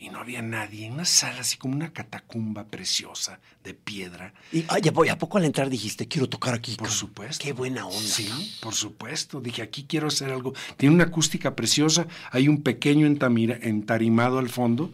[0.03, 4.33] Y no había nadie, una sala así como una catacumba preciosa de piedra.
[4.51, 6.71] Y, ay, ¿a ¿a poco al entrar dijiste, quiero tocar aquí?
[6.71, 6.97] Por cabrón"?
[6.97, 7.41] supuesto.
[7.41, 8.01] Qué buena onda.
[8.01, 8.27] Sí,
[8.61, 9.39] por supuesto.
[9.39, 10.53] Dije, aquí quiero hacer algo.
[10.75, 14.91] Tiene una acústica preciosa, hay un pequeño entamira- entarimado al fondo.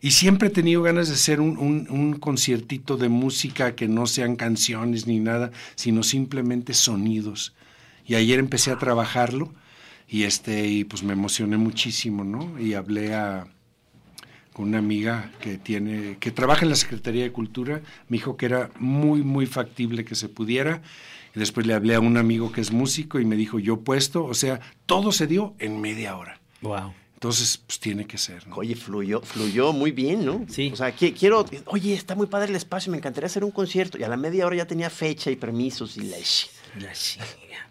[0.00, 4.06] Y siempre he tenido ganas de hacer un, un- un conciertito de música que no
[4.08, 7.54] sean canciones ni nada, sino simplemente sonidos.
[8.06, 9.54] Y ayer empecé a trabajarlo
[10.08, 12.58] y este y pues me emocioné muchísimo, ¿no?
[12.58, 13.46] Y hablé a
[14.58, 18.46] con una amiga que tiene que trabaja en la Secretaría de Cultura, me dijo que
[18.46, 20.82] era muy muy factible que se pudiera.
[21.36, 24.24] Y después le hablé a un amigo que es músico y me dijo, "Yo puesto",
[24.24, 26.40] o sea, todo se dio en media hora.
[26.60, 26.92] Wow.
[27.14, 28.48] Entonces, pues tiene que ser.
[28.48, 28.56] ¿no?
[28.56, 30.44] Oye, fluyó, fluyó muy bien, ¿no?
[30.48, 30.70] Sí.
[30.72, 33.96] O sea, qui- quiero, oye, está muy padre el espacio, me encantaría hacer un concierto.
[33.96, 36.16] Y a la media hora ya tenía fecha y permisos y la...
[36.80, 37.67] La chinga.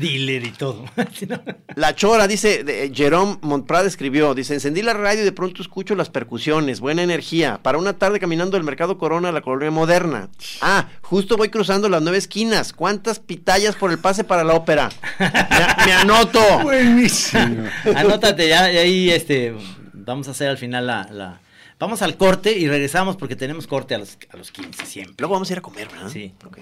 [0.00, 0.84] Dealer y todo.
[1.76, 5.94] La Chora, dice, de- Jerome Montprade escribió, dice, encendí la radio y de pronto escucho
[5.94, 10.28] las percusiones, buena energía, para una tarde caminando del Mercado Corona a la colonia moderna.
[10.60, 14.88] Ah, justo voy cruzando las nueve esquinas, ¿cuántas pitayas por el pase para la ópera?
[15.18, 16.40] Me, me anoto.
[16.62, 17.64] Buenísimo.
[17.94, 19.54] Anótate ya, ahí este,
[19.94, 21.40] vamos a hacer al final la, la-
[21.78, 25.14] Vamos al corte y regresamos porque tenemos corte a los, a los 15 siempre.
[25.18, 26.10] Luego vamos a ir a comer, ¿verdad?
[26.10, 26.34] Sí.
[26.44, 26.58] Ok.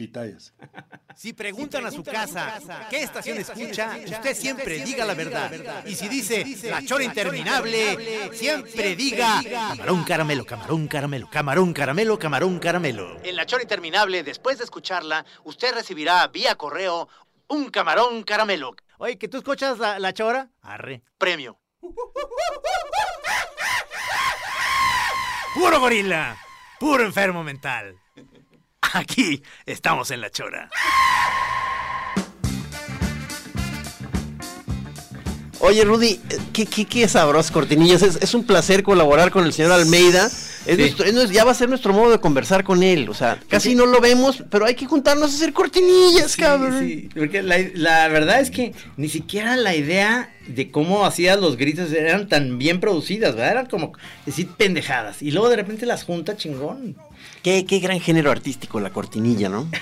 [0.00, 0.54] Pitayas.
[1.14, 5.52] Si preguntan a su casa qué estación escucha, usted siempre diga la verdad.
[5.84, 12.58] Y si dice la chora interminable, siempre diga camarón caramelo, camarón caramelo, camarón caramelo, camarón
[12.58, 13.20] caramelo.
[13.22, 17.06] En la chora interminable, después de escucharla, usted recibirá vía correo
[17.48, 18.74] un camarón caramelo.
[18.96, 20.48] Oye, ¿que tú escuchas la, la chora?
[20.62, 21.02] Arre.
[21.18, 21.60] Premio.
[25.52, 26.38] Puro gorila,
[26.78, 27.99] puro enfermo mental.
[28.82, 30.70] Aquí estamos en la chora.
[35.62, 36.18] Oye, Rudy,
[36.54, 38.00] qué, qué, qué sabrosas cortinillas.
[38.02, 40.30] Es, es un placer colaborar con el señor Almeida.
[40.66, 43.08] Es nuestro- es ya va a ser nuestro modo de conversar con él.
[43.10, 47.10] O sea, casi no lo vemos, pero hay que juntarnos a hacer cortinillas, cabrón.
[47.14, 51.92] Porque la, la verdad es que ni siquiera la idea de cómo hacías los gritos
[51.92, 53.52] eran tan bien producidas, ¿verdad?
[53.52, 53.92] Eran como
[54.24, 55.20] decir pendejadas.
[55.20, 56.96] Y luego de repente las junta chingón.
[57.42, 59.68] Qué, qué gran género artístico la cortinilla, ¿no?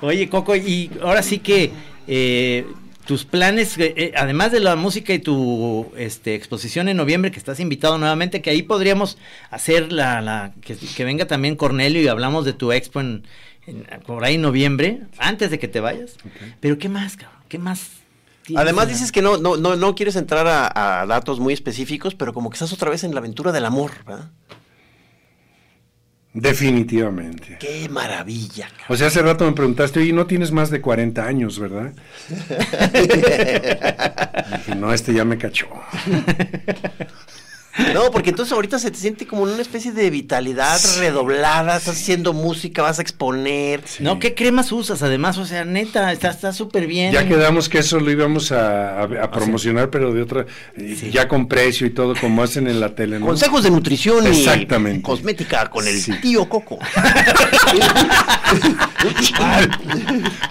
[0.00, 1.72] Oye, Coco, y ahora sí que
[2.08, 2.66] eh,
[3.06, 7.38] tus planes, eh, eh, además de la música y tu este, exposición en noviembre, que
[7.38, 9.18] estás invitado nuevamente, que ahí podríamos
[9.50, 13.22] hacer la, la que, que venga también Cornelio y hablamos de tu expo en,
[13.66, 16.16] en- por ahí en noviembre, antes de que te vayas.
[16.60, 17.40] Pero ¿qué más, cabrón?
[17.48, 18.01] ¿Qué más?
[18.44, 22.14] Tienes Además dices que no, no, no, no quieres entrar a, a datos muy específicos,
[22.14, 24.30] pero como que estás otra vez en la aventura del amor, ¿verdad?
[26.34, 27.58] Definitivamente.
[27.60, 28.66] Qué maravilla.
[28.68, 28.86] cabrón.
[28.88, 31.92] O sea, hace rato me preguntaste, oye, no tienes más de 40 años, ¿verdad?
[32.92, 35.68] Dije, no, este ya me cachó.
[37.94, 41.96] No, porque entonces ahorita se te siente como en una especie de vitalidad redoblada, estás
[41.96, 43.82] haciendo música, vas a exponer.
[44.00, 45.02] No, ¿qué cremas usas?
[45.02, 47.12] Además, o sea, neta, está está súper bien.
[47.12, 50.46] Ya quedamos que eso lo íbamos a, a- a promocionar, pero de otra,
[51.10, 53.26] ya con precio y todo, como hacen en la tele, ¿no?
[53.26, 54.98] Consejos de nutrición Exactamente.
[54.98, 56.78] y cosmética con el tío Coco.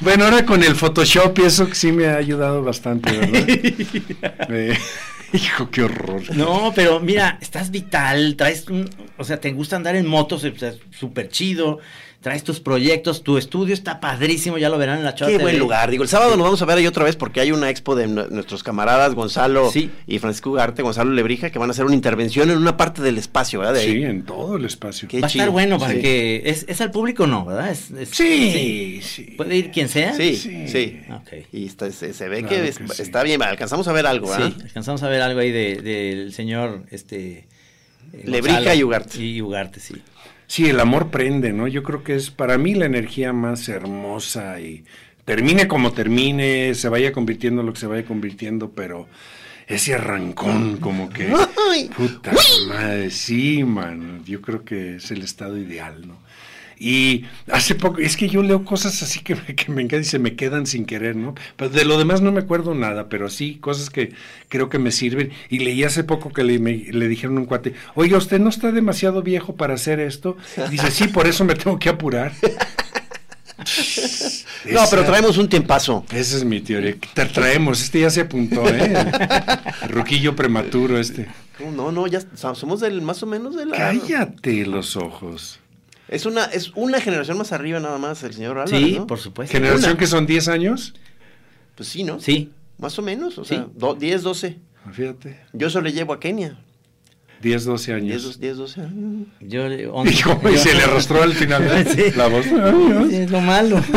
[0.02, 3.48] Bueno, ahora con el Photoshop y eso que sí me ha ayudado bastante, ¿verdad?
[4.50, 4.78] Eh,
[5.34, 6.36] hijo, qué horror.
[6.36, 10.58] No, pero mira, estás vital, traes un, o sea, te gusta andar en motos, o
[10.58, 11.80] sea, súper chido,
[12.22, 15.44] traes tus proyectos, tu estudio está padrísimo, ya lo verán en la chora Qué TV.
[15.44, 15.90] buen lugar.
[15.90, 18.06] Digo, el sábado nos vamos a ver ahí otra vez porque hay una expo de
[18.08, 19.90] nu- nuestros camaradas Gonzalo Sí.
[20.06, 23.18] y Francisco Ugarte, Gonzalo Lebrija, que van a hacer una intervención en una parte del
[23.18, 23.74] espacio, ¿verdad?
[23.74, 23.92] De ahí.
[23.94, 25.08] Sí, en todo el espacio.
[25.08, 26.00] Qué Va a estar bueno para Sí.
[26.02, 27.72] que es, es al público no, ¿verdad?
[27.72, 29.24] Es- es- Sí, sí.
[29.36, 30.14] ¿Puede ir quien sea?
[30.14, 30.68] Sí, Sí.
[30.68, 31.02] sí.
[31.12, 31.48] Ok.
[31.52, 33.02] Y está- se, se ve Claro que, que es- sí.
[33.02, 34.52] está bien, alcanzamos a ver algo, ¿verdad?
[34.56, 37.48] Sí, alcanzamos a ver algo ahí de- del señor este
[38.14, 39.18] eh, Lebrija y Ugarte.
[39.24, 39.96] Y Ugarte, sí.
[40.52, 41.66] Sí, el amor prende, ¿no?
[41.66, 44.84] Yo creo que es para mí la energía más hermosa y
[45.24, 49.08] termine como termine, se vaya convirtiendo en lo que se vaya convirtiendo, pero
[49.66, 51.34] ese arrancón como que...
[51.96, 52.34] Puta
[52.68, 56.18] madre, sí, man, yo creo que es el estado ideal, ¿no?
[56.84, 60.06] Y hace poco, es que yo leo cosas así que me, que me encantan y
[60.06, 61.36] se me quedan sin querer, ¿no?
[61.56, 64.14] Pero de lo demás no me acuerdo nada, pero sí cosas que
[64.50, 65.30] creo que me sirven.
[65.50, 68.50] Y leí hace poco que le, me- le dijeron a un cuate, oiga, ¿usted no
[68.50, 70.38] está demasiado viejo para hacer esto?
[70.68, 72.34] Y dice, sí, por eso me tengo que apurar.
[74.72, 76.06] No, pero traemos un tiempazo.
[76.12, 76.96] Esa es mi teoría.
[77.14, 78.92] Te traemos, este ya se apuntó, ¿eh?
[79.90, 81.28] Ruquillo prematuro este.
[81.76, 83.78] No, no, ya so- somos del más o menos de la.
[83.78, 85.60] Cállate los ojos.
[86.12, 89.08] Es una, es una generación más arriba nada más, el señor Álvarez, Sí, ¿no?
[89.08, 89.52] por supuesto.
[89.54, 90.00] ¿Generación Una.
[90.00, 90.94] que son 10 años?
[91.76, 92.20] Pues sí, ¿no?
[92.20, 92.52] Sí.
[92.78, 93.56] Más o menos, o Sí.
[93.56, 94.60] sea, do- 10, 12.
[94.92, 95.40] Fíjate.
[95.54, 96.58] Yo eso le llevo a Kenia.
[97.42, 98.24] 10, 12 10, años.
[98.24, 99.28] 12, 10, 12 años.
[99.40, 101.64] Yo le- once- Hijo, y se le arrastró al final.
[101.96, 102.12] Sí.
[102.16, 102.46] la voz.
[102.46, 103.82] Sí, es lo malo.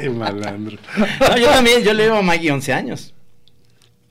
[0.00, 0.78] Qué malandro.
[1.20, 3.14] No, yo también, yo le llevo a Maggie 11 años.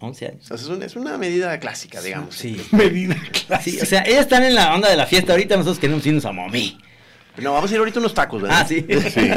[0.05, 0.43] 11 años.
[0.43, 2.35] O sea, es, una, es una medida clásica, digamos.
[2.35, 2.59] Sí.
[2.71, 3.83] Medida Sí, clásica.
[3.83, 5.33] o sea, ellas están en la onda de la fiesta.
[5.33, 6.77] Ahorita nosotros queremos irnos a Momí.
[7.37, 8.59] No, vamos a ir ahorita unos tacos, ¿verdad?
[8.61, 8.85] Ah, sí.
[9.13, 9.27] Sí,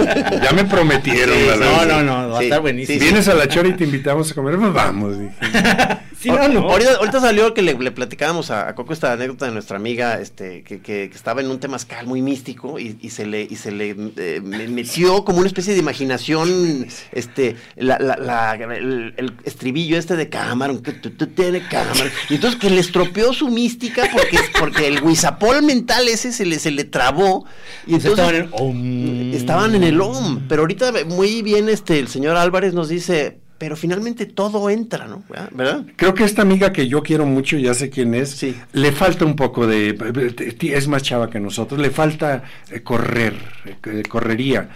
[0.43, 1.35] ya me prometieron.
[1.37, 1.87] Sí, la No, verdad.
[1.87, 2.97] no, no, va a estar buenísimo.
[2.99, 5.19] sí, Vienes a la chora y te invitamos a comer, pues vamos.
[5.19, 5.35] dije.
[6.21, 6.69] Si no, no.
[6.71, 10.21] Ahorita, ahorita salió que le, le platicábamos a, a Coco esta anécdota de nuestra amiga
[10.21, 13.55] este, que, que- que estaba en un temazcal muy místico y, y se le, y
[13.55, 19.15] se le eh, me- metió como una especie de imaginación este, la, la- la- el,
[19.17, 22.11] el estribillo este de Camarón, que tú, tú tienes Camarón.
[22.31, 26.59] Y entonces que le estropeó su mística porque, porque el guisapol mental ese se le,
[26.59, 27.47] se le trabó.
[27.87, 29.35] Y entonces, estaban en Om.
[29.35, 33.77] Estaban en el OM, pero ahorita muy bien este el señor Álvarez nos dice, pero
[33.77, 35.25] finalmente todo entra, ¿no?
[35.51, 35.85] ¿Verdad?
[35.97, 38.57] Creo que esta amiga que yo quiero mucho, ya sé quién es, Sí.
[38.73, 39.97] le falta un poco de...
[40.63, 43.35] Es más chava que nosotros, le falta eh, correr,
[43.85, 44.71] eh, correría,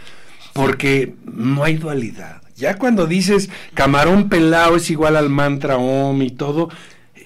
[0.53, 2.43] porque no hay dualidad.
[2.57, 6.69] Ya cuando dices camarón pelado es igual al mantra om y todo,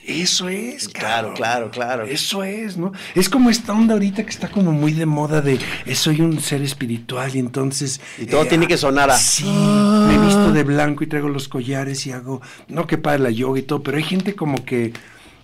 [0.06, 2.04] eso es, Claro, claro, claro.
[2.04, 2.92] Eso es, ¿no?
[3.14, 6.40] Es como esta onda ahorita que está como muy de moda de eh, soy un
[6.40, 8.00] ser espiritual y entonces...
[8.18, 12.06] Y todo tiene que sonar a- Sí, me visto de blanco y traigo los collares
[12.06, 12.40] y hago...
[12.68, 14.92] No que para la yoga y todo, pero hay gente como que...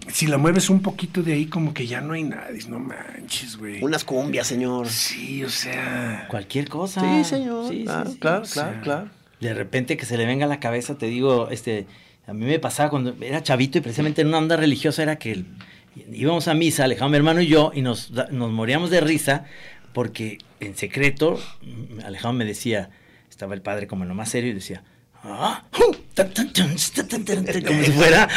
[0.08, 2.60] Si la mueves un poquito de ahí, como que ya no hay nadie.
[2.68, 3.82] No manches, güey.
[3.84, 4.88] Unas cumbias, señor.
[4.88, 6.26] Sí, o sea...
[6.28, 7.00] Cualquier cosa.
[7.00, 7.68] Sí, señor.
[7.68, 8.18] Sí, sí, claro, sí.
[8.18, 9.08] claro, o sea, claro, claro.
[9.40, 11.86] De repente que se le venga a la cabeza, te digo, este,
[12.26, 15.44] a mí me pasaba cuando era chavito y precisamente en una onda religiosa era que
[16.12, 19.44] íbamos a misa, Alejandro, mi hermano y yo, y nos, nos moríamos de risa
[19.92, 22.90] porque en secreto mm, Alejandro me decía,
[23.28, 24.82] estaba el padre como en lo más serio y decía,
[25.24, 28.28] "Ah, hu, tan, tan, tan, tan, tan, tan", como si fuera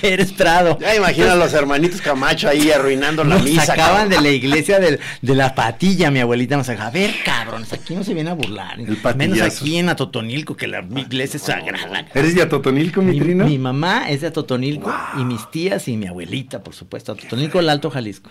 [0.00, 0.78] Pérez Prado.
[0.80, 3.64] Ya imagina a los hermanitos Camacho ahí arruinando la Nos misa.
[3.64, 4.10] sacaban cabrón.
[4.10, 6.88] de la iglesia del- de, la patilla, mi abuelita nos sacaba.
[6.88, 8.76] A ver, cabrones, aquí no se viene a burlar.
[9.16, 12.06] Menos aquí en Atotonilco, que la iglesia es sagrada.
[12.14, 13.46] ¿Eres de Atotonilco, mi, Mi, trino?
[13.46, 17.12] mi mamá es de Atotonilco y mis tías y mi abuelita, por supuesto.
[17.12, 18.30] Atotonilco, el Alto Jalisco.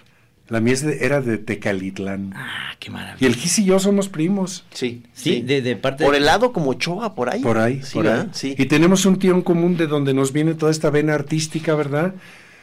[0.49, 2.33] La mía es de- era de Tecalitlán.
[2.35, 3.27] Ah, qué Y maravilla.
[3.27, 4.65] el Gis y yo somos primos.
[4.73, 7.41] Sí, Sí, de, de parte Por el lado como Choa, por ahí.
[7.41, 8.21] Por ahí, Sí, por ¿verdad?
[8.23, 8.29] ahí.
[8.33, 8.55] Sí.
[8.57, 12.13] Y tenemos un tío en común de donde nos viene toda esta vena artística, ¿verdad?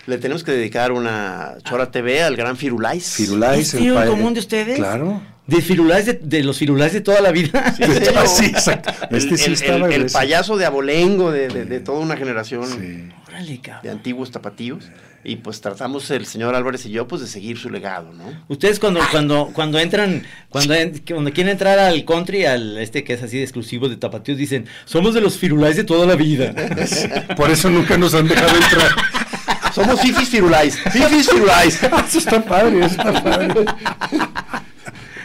[0.06, 3.14] Le tenemos que dedicar una Chora TV al gran Firulais.
[3.14, 3.74] Firulais.
[3.74, 4.76] ¿Es tío en común de ustedes?
[4.76, 5.22] Claro.
[5.46, 7.74] De firulais de, de los firulais de toda la vida.
[8.26, 8.92] Sí, exacto.
[9.10, 12.16] El, Este sí el- estaba el- el payaso de abolengo de, de- de toda una
[12.16, 13.08] generación Sí.
[13.28, 13.92] Órale, de cabrón.
[13.96, 14.84] antiguos tapatíos.
[15.22, 18.24] Y pues tratamos el señor Álvarez y yo pues de seguir su legado, ¿no?
[18.48, 23.12] Ustedes cuando, cuando, cuando entran, cuando, en- cuando quieren entrar al country, al este que
[23.12, 26.54] es así de exclusivo de tapatíos, dicen, somos de los firulais de toda la vida.
[27.36, 28.88] Por eso nunca nos han dejado entrar.
[29.74, 30.76] Somos Fifis Firulais.
[30.90, 31.80] Fifis Firulais.
[32.08, 33.64] eso está padre, eso está padre.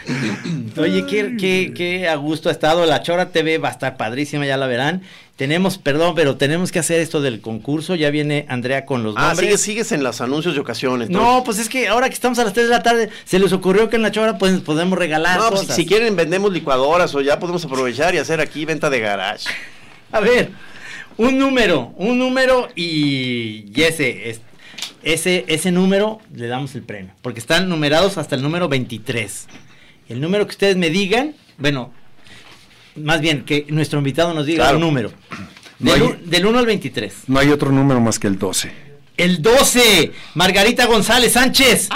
[0.78, 2.84] Oye, qué, qué, qué a gusto ha estado.
[2.86, 5.02] La Chora TV va a estar padrísima, ya la verán.
[5.36, 7.94] Tenemos, perdón, pero tenemos que hacer esto del concurso.
[7.94, 9.46] Ya viene Andrea con los Ah, nombres.
[9.48, 11.10] sigues, sigues en los anuncios de ocasiones.
[11.10, 13.52] No, pues es que ahora que estamos a las 3 de la tarde, se les
[13.52, 15.76] ocurrió que en la Chora pues, podemos regalar No, pues, cosas.
[15.76, 19.48] si quieren vendemos licuadoras o ya podemos aprovechar y hacer aquí venta de garage.
[20.12, 20.50] A ver,
[21.18, 24.40] un número, un número y, y ese, es-
[25.02, 27.12] ese, ese número le damos el premio.
[27.22, 29.46] Porque están numerados hasta el número 23.
[30.08, 31.92] El número que ustedes me digan, bueno,
[32.96, 34.76] más bien que nuestro invitado nos diga Claro.
[34.78, 35.12] un número.
[35.78, 37.14] No Del, hay- u- del 1 al 23.
[37.26, 38.70] No hay otro número más que el 12.
[39.16, 41.88] El 12, Margarita González Sánchez.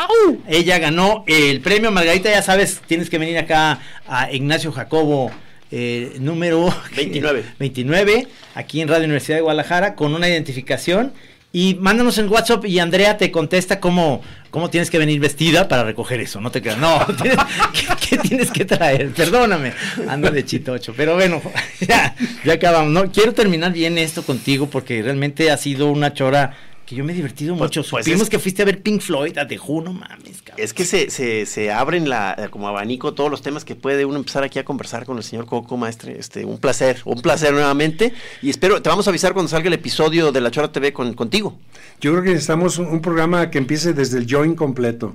[0.48, 1.90] Ella ganó el premio.
[1.90, 5.30] Margarita, ya sabes, tienes que venir acá a Ignacio Jacobo,
[5.70, 7.44] eh, número 29.
[7.58, 11.12] 29, aquí en Radio Universidad de Guadalajara, con una identificación.
[11.52, 15.82] Y mándanos en WhatsApp y Andrea te contesta cómo, cómo tienes que venir vestida para
[15.82, 16.40] recoger eso.
[16.40, 16.78] No te creas.
[16.78, 17.38] No, tienes-
[17.72, 19.10] ¿qué, qué tienes que traer?
[19.10, 19.72] Perdóname.
[20.08, 20.94] Ando de chitocho.
[20.96, 21.42] Pero bueno,
[21.80, 22.92] ya, ya acabamos.
[22.92, 26.54] No, quiero terminar bien esto contigo porque realmente ha sido una chora
[26.90, 27.82] que yo me he divertido Pues- mucho.
[27.88, 30.62] pues Supimos es- que fuiste a ver Pink Floyd a The Who, no mames, cabrón.
[30.62, 34.04] Es que se, se, se abren la, eh, como abanico todos los temas que puede
[34.04, 36.18] uno empezar aquí a conversar con el señor Coco, maestre.
[36.18, 38.12] Este, un placer, un placer nuevamente.
[38.42, 41.14] Y espero, te vamos a avisar cuando salga el episodio de La Chora TV con,
[41.14, 41.56] contigo.
[42.00, 45.14] Yo creo que necesitamos un, un programa que empiece desde el join completo.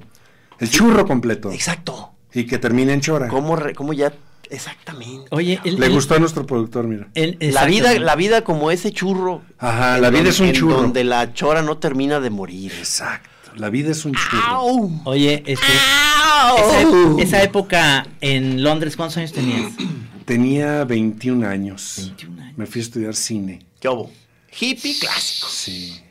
[0.60, 1.52] El churro completo.
[1.52, 2.12] Exacto.
[2.34, 3.28] Y que termine en chora.
[3.28, 4.14] ¿Cómo, re- cómo ya?
[4.50, 5.28] Exactamente.
[5.32, 7.08] Oye, el- Le el- gustó a nuestro productor, mira.
[7.16, 9.42] el- La vida, la vida como ese churro.
[9.58, 10.76] Ajá, la vida donde- es un en churro.
[10.82, 12.72] Donde la chora no termina de morir.
[12.78, 13.30] Exacto.
[13.56, 14.44] La vida es un churro.
[14.44, 15.02] ¡Au!
[15.06, 15.66] Oye, este,
[17.20, 19.72] esa, época en Londres, ¿cuántos años tenías?
[20.26, 21.94] Tenía 21 años.
[21.98, 22.58] 21 años.
[22.58, 23.60] Me fui a estudiar cine.
[23.80, 24.12] ¿Qué hubo?
[24.60, 25.48] Hippie clásico.
[25.50, 26.02] Sí.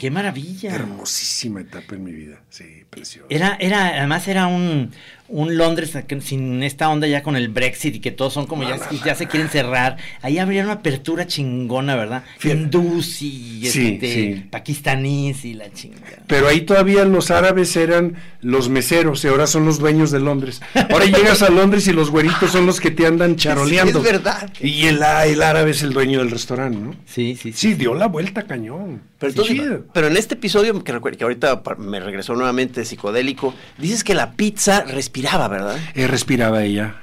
[0.00, 0.74] Qué maravilla.
[0.74, 2.40] Hermosísima etapa en mi vida.
[2.50, 2.81] Sí,
[3.30, 4.90] Era, era, además era un,
[5.28, 8.78] un Londres sin esta onda ya con el Brexit y que todos son como ya,
[9.02, 9.96] ya se quieren cerrar.
[10.20, 12.22] Ahí habría una apertura chingona, ¿verdad?
[12.44, 14.44] Hindús y Sí, este, sí.
[14.50, 16.18] pakistaníes y la chingada.
[16.26, 20.60] Pero ahí todavía los árabes eran los meseros y ahora son los dueños de Londres.
[20.90, 24.00] Ahora llegas a Londres y los güeritos son los que te andan charoleando.
[24.02, 24.50] Sí, es verdad.
[24.60, 26.94] Y el, el árabe es el dueño del restaurante, ¿no?
[27.06, 27.68] Sí, sí, sí.
[27.68, 29.00] Sí, dio la vuelta cañón.
[29.18, 29.62] Pero entonces, Sí,
[29.94, 34.32] Pero en este episodio, que, recuer- que ahorita me regresó nuevamente psicodélico, dices que la
[34.32, 35.76] pizza respiraba, ¿verdad?
[35.94, 36.96] Eh, respiraba ella.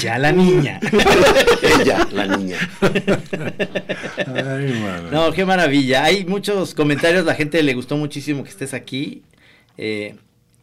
[0.00, 0.80] Ya la niña.
[1.80, 2.56] Ella, la niña.
[2.80, 3.02] Ay,
[4.82, 5.10] madre.
[5.10, 6.04] No, qué maravilla.
[6.04, 9.22] Hay muchos comentarios, la gente le gustó muchísimo que estés aquí.
[9.76, 10.14] Eh,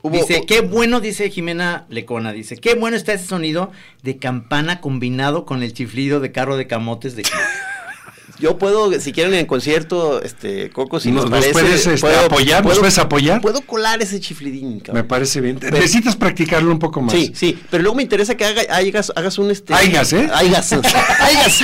[0.02, 3.72] Hubo- dice, qué bueno, dice Jimena Lecona, dice, qué bueno está ese sonido
[4.02, 7.22] de campana combinado con el chiflido de carro de camotes de
[8.42, 12.66] Yo puedo, si quieren en concierto, este, Coco, si ¿Nos- nos, parece, puedes, este, apoyar?
[12.66, 13.40] ¿Nos puedes apoyar?
[13.40, 15.04] Puedo colar ese chiflidín, cabrón.
[15.04, 15.60] Me parece bien.
[15.62, 17.14] Necesitas practicarlo un poco más.
[17.14, 19.74] Sí, sí, pero luego me interesa que haga, hagas, hagas un este.
[19.74, 20.28] Haigas, ¿eh?
[20.34, 20.72] Haigas.
[20.74, 21.60] Haigas.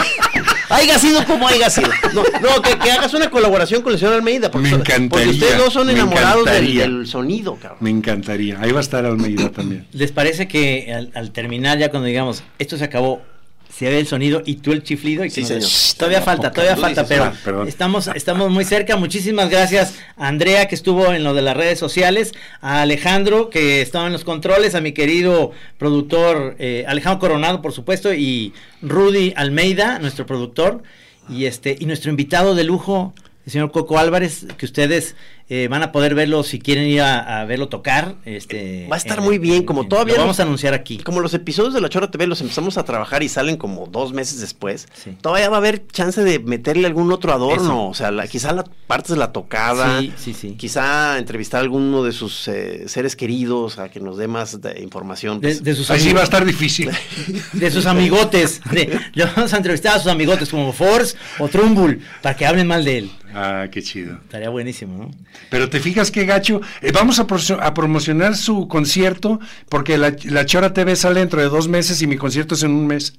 [0.70, 1.88] Haigas sido como haigas sido.
[2.14, 4.52] No, no que, que hagas una colaboración con el señor Almeida.
[4.52, 7.78] Porque, Me encantaría, porque ustedes dos son enamorados del, del sonido, cabrón.
[7.82, 8.60] Me encantaría.
[8.62, 9.88] Ahí va a estar Almeida también.
[9.94, 13.22] ¿Les parece que al, al terminar ya cuando digamos, esto se acabó,
[13.70, 15.24] se ve el sonido y tú el chiflido?
[15.24, 15.62] Y Sí, señor.
[15.64, 17.68] Shh, Todavía falta, todavía falta, dices, pero perdón.
[17.68, 18.96] estamos, estamos muy cerca.
[18.98, 23.82] Muchísimas gracias a Andrea que estuvo en lo de las redes sociales, a Alejandro que
[23.82, 29.34] estaba en los controles, a mi querido productor eh, Alejandro Coronado, por supuesto, y Rudy
[29.36, 30.84] Almeida, nuestro productor,
[31.30, 33.14] y este, y nuestro invitado de lujo,
[33.46, 35.16] el señor Coco Álvarez, que ustedes
[35.50, 38.16] eh, van a poder verlo si quieren ir a, a verlo tocar.
[38.26, 40.98] Este, Va a estar en- muy bien, como en- todavía Lo vamos a anunciar aquí.
[40.98, 44.12] Como los episodios de La Chora TV los empezamos a trabajar y salen como dos
[44.12, 45.12] meses después, Sí.
[45.22, 47.64] todavía va a haber chance de meterle algún otro adorno.
[47.64, 47.88] Eso.
[47.88, 50.00] O sea, la- quizá las partes de la tocada.
[50.02, 50.56] Sí, sí, sí.
[50.58, 54.82] Quizá entrevistar a alguno de sus eh, seres queridos a que nos dé más de
[54.82, 55.40] información.
[55.40, 55.64] De, pues.
[55.64, 56.90] de sus Ahí sí amigos- va a estar difícil.
[57.54, 58.62] de sus amigotes.
[58.72, 62.68] De, le vamos a entrevistar a sus amigotes como Force o Trumbull para que hablen
[62.68, 63.12] mal de él.
[63.40, 64.16] Ah, qué chido.
[64.24, 65.12] Estaría buenísimo, ¿no?
[65.52, 66.60] Pero te fijas qué gacho.
[66.82, 71.40] Eh, vamos a, pro- a promocionar su concierto porque la, la Chora TV sale dentro
[71.40, 73.14] de dos meses y mi concierto es en un mes.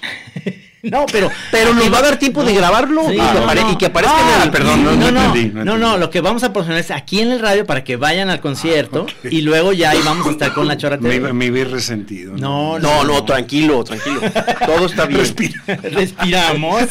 [0.82, 1.30] No, pero.
[1.50, 3.72] Pero nos va a dar tiempo de grabarlo Sí, y, que apare- no.
[3.72, 4.50] y que aparezca Ah, en el...
[4.50, 7.30] perdón, no, No, no entendí, no, no lo que vamos a promocionar es aquí en
[7.32, 10.66] el radio para que vayan al concierto y luego ya ahí vamos a estar con
[10.68, 11.16] la Chora Me, TV.
[11.16, 12.34] iba- me iba resentido.
[12.36, 14.20] No, No, no, tranquilo, tranquilo.
[14.66, 15.20] Todo está bien.
[15.20, 15.60] Respira.
[15.82, 16.84] Respiramos.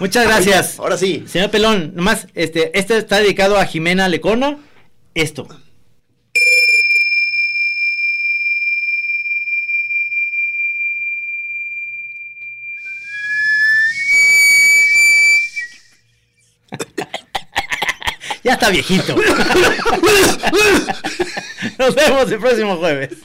[0.00, 0.78] Muchas gracias.
[0.78, 1.24] Ahora sí.
[1.26, 4.58] Señor Pelón, nomás, este, este está dedicado a Jimena Lecona.
[5.14, 5.48] Esto.
[18.46, 19.14] Ya está viejito.
[21.78, 23.18] Nos vemos el próximo jueves.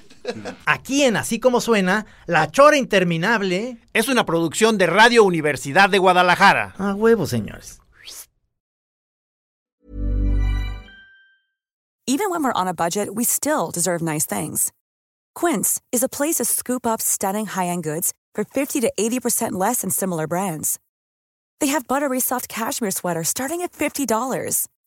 [0.66, 6.00] Aquí en Así Como Suena, La Chora Interminable es una producción de Radio Universidad de
[6.00, 6.74] Guadalajara.
[6.78, 7.78] A huevo, señores.
[12.08, 14.72] Even when we're on a budget, we still deserve nice things.
[15.36, 19.82] Quince is a place to scoop up stunning high-end goods for 50 to 80% less
[19.82, 20.80] than similar brands.
[21.62, 24.68] They have buttery soft cashmere sweaters starting at $50,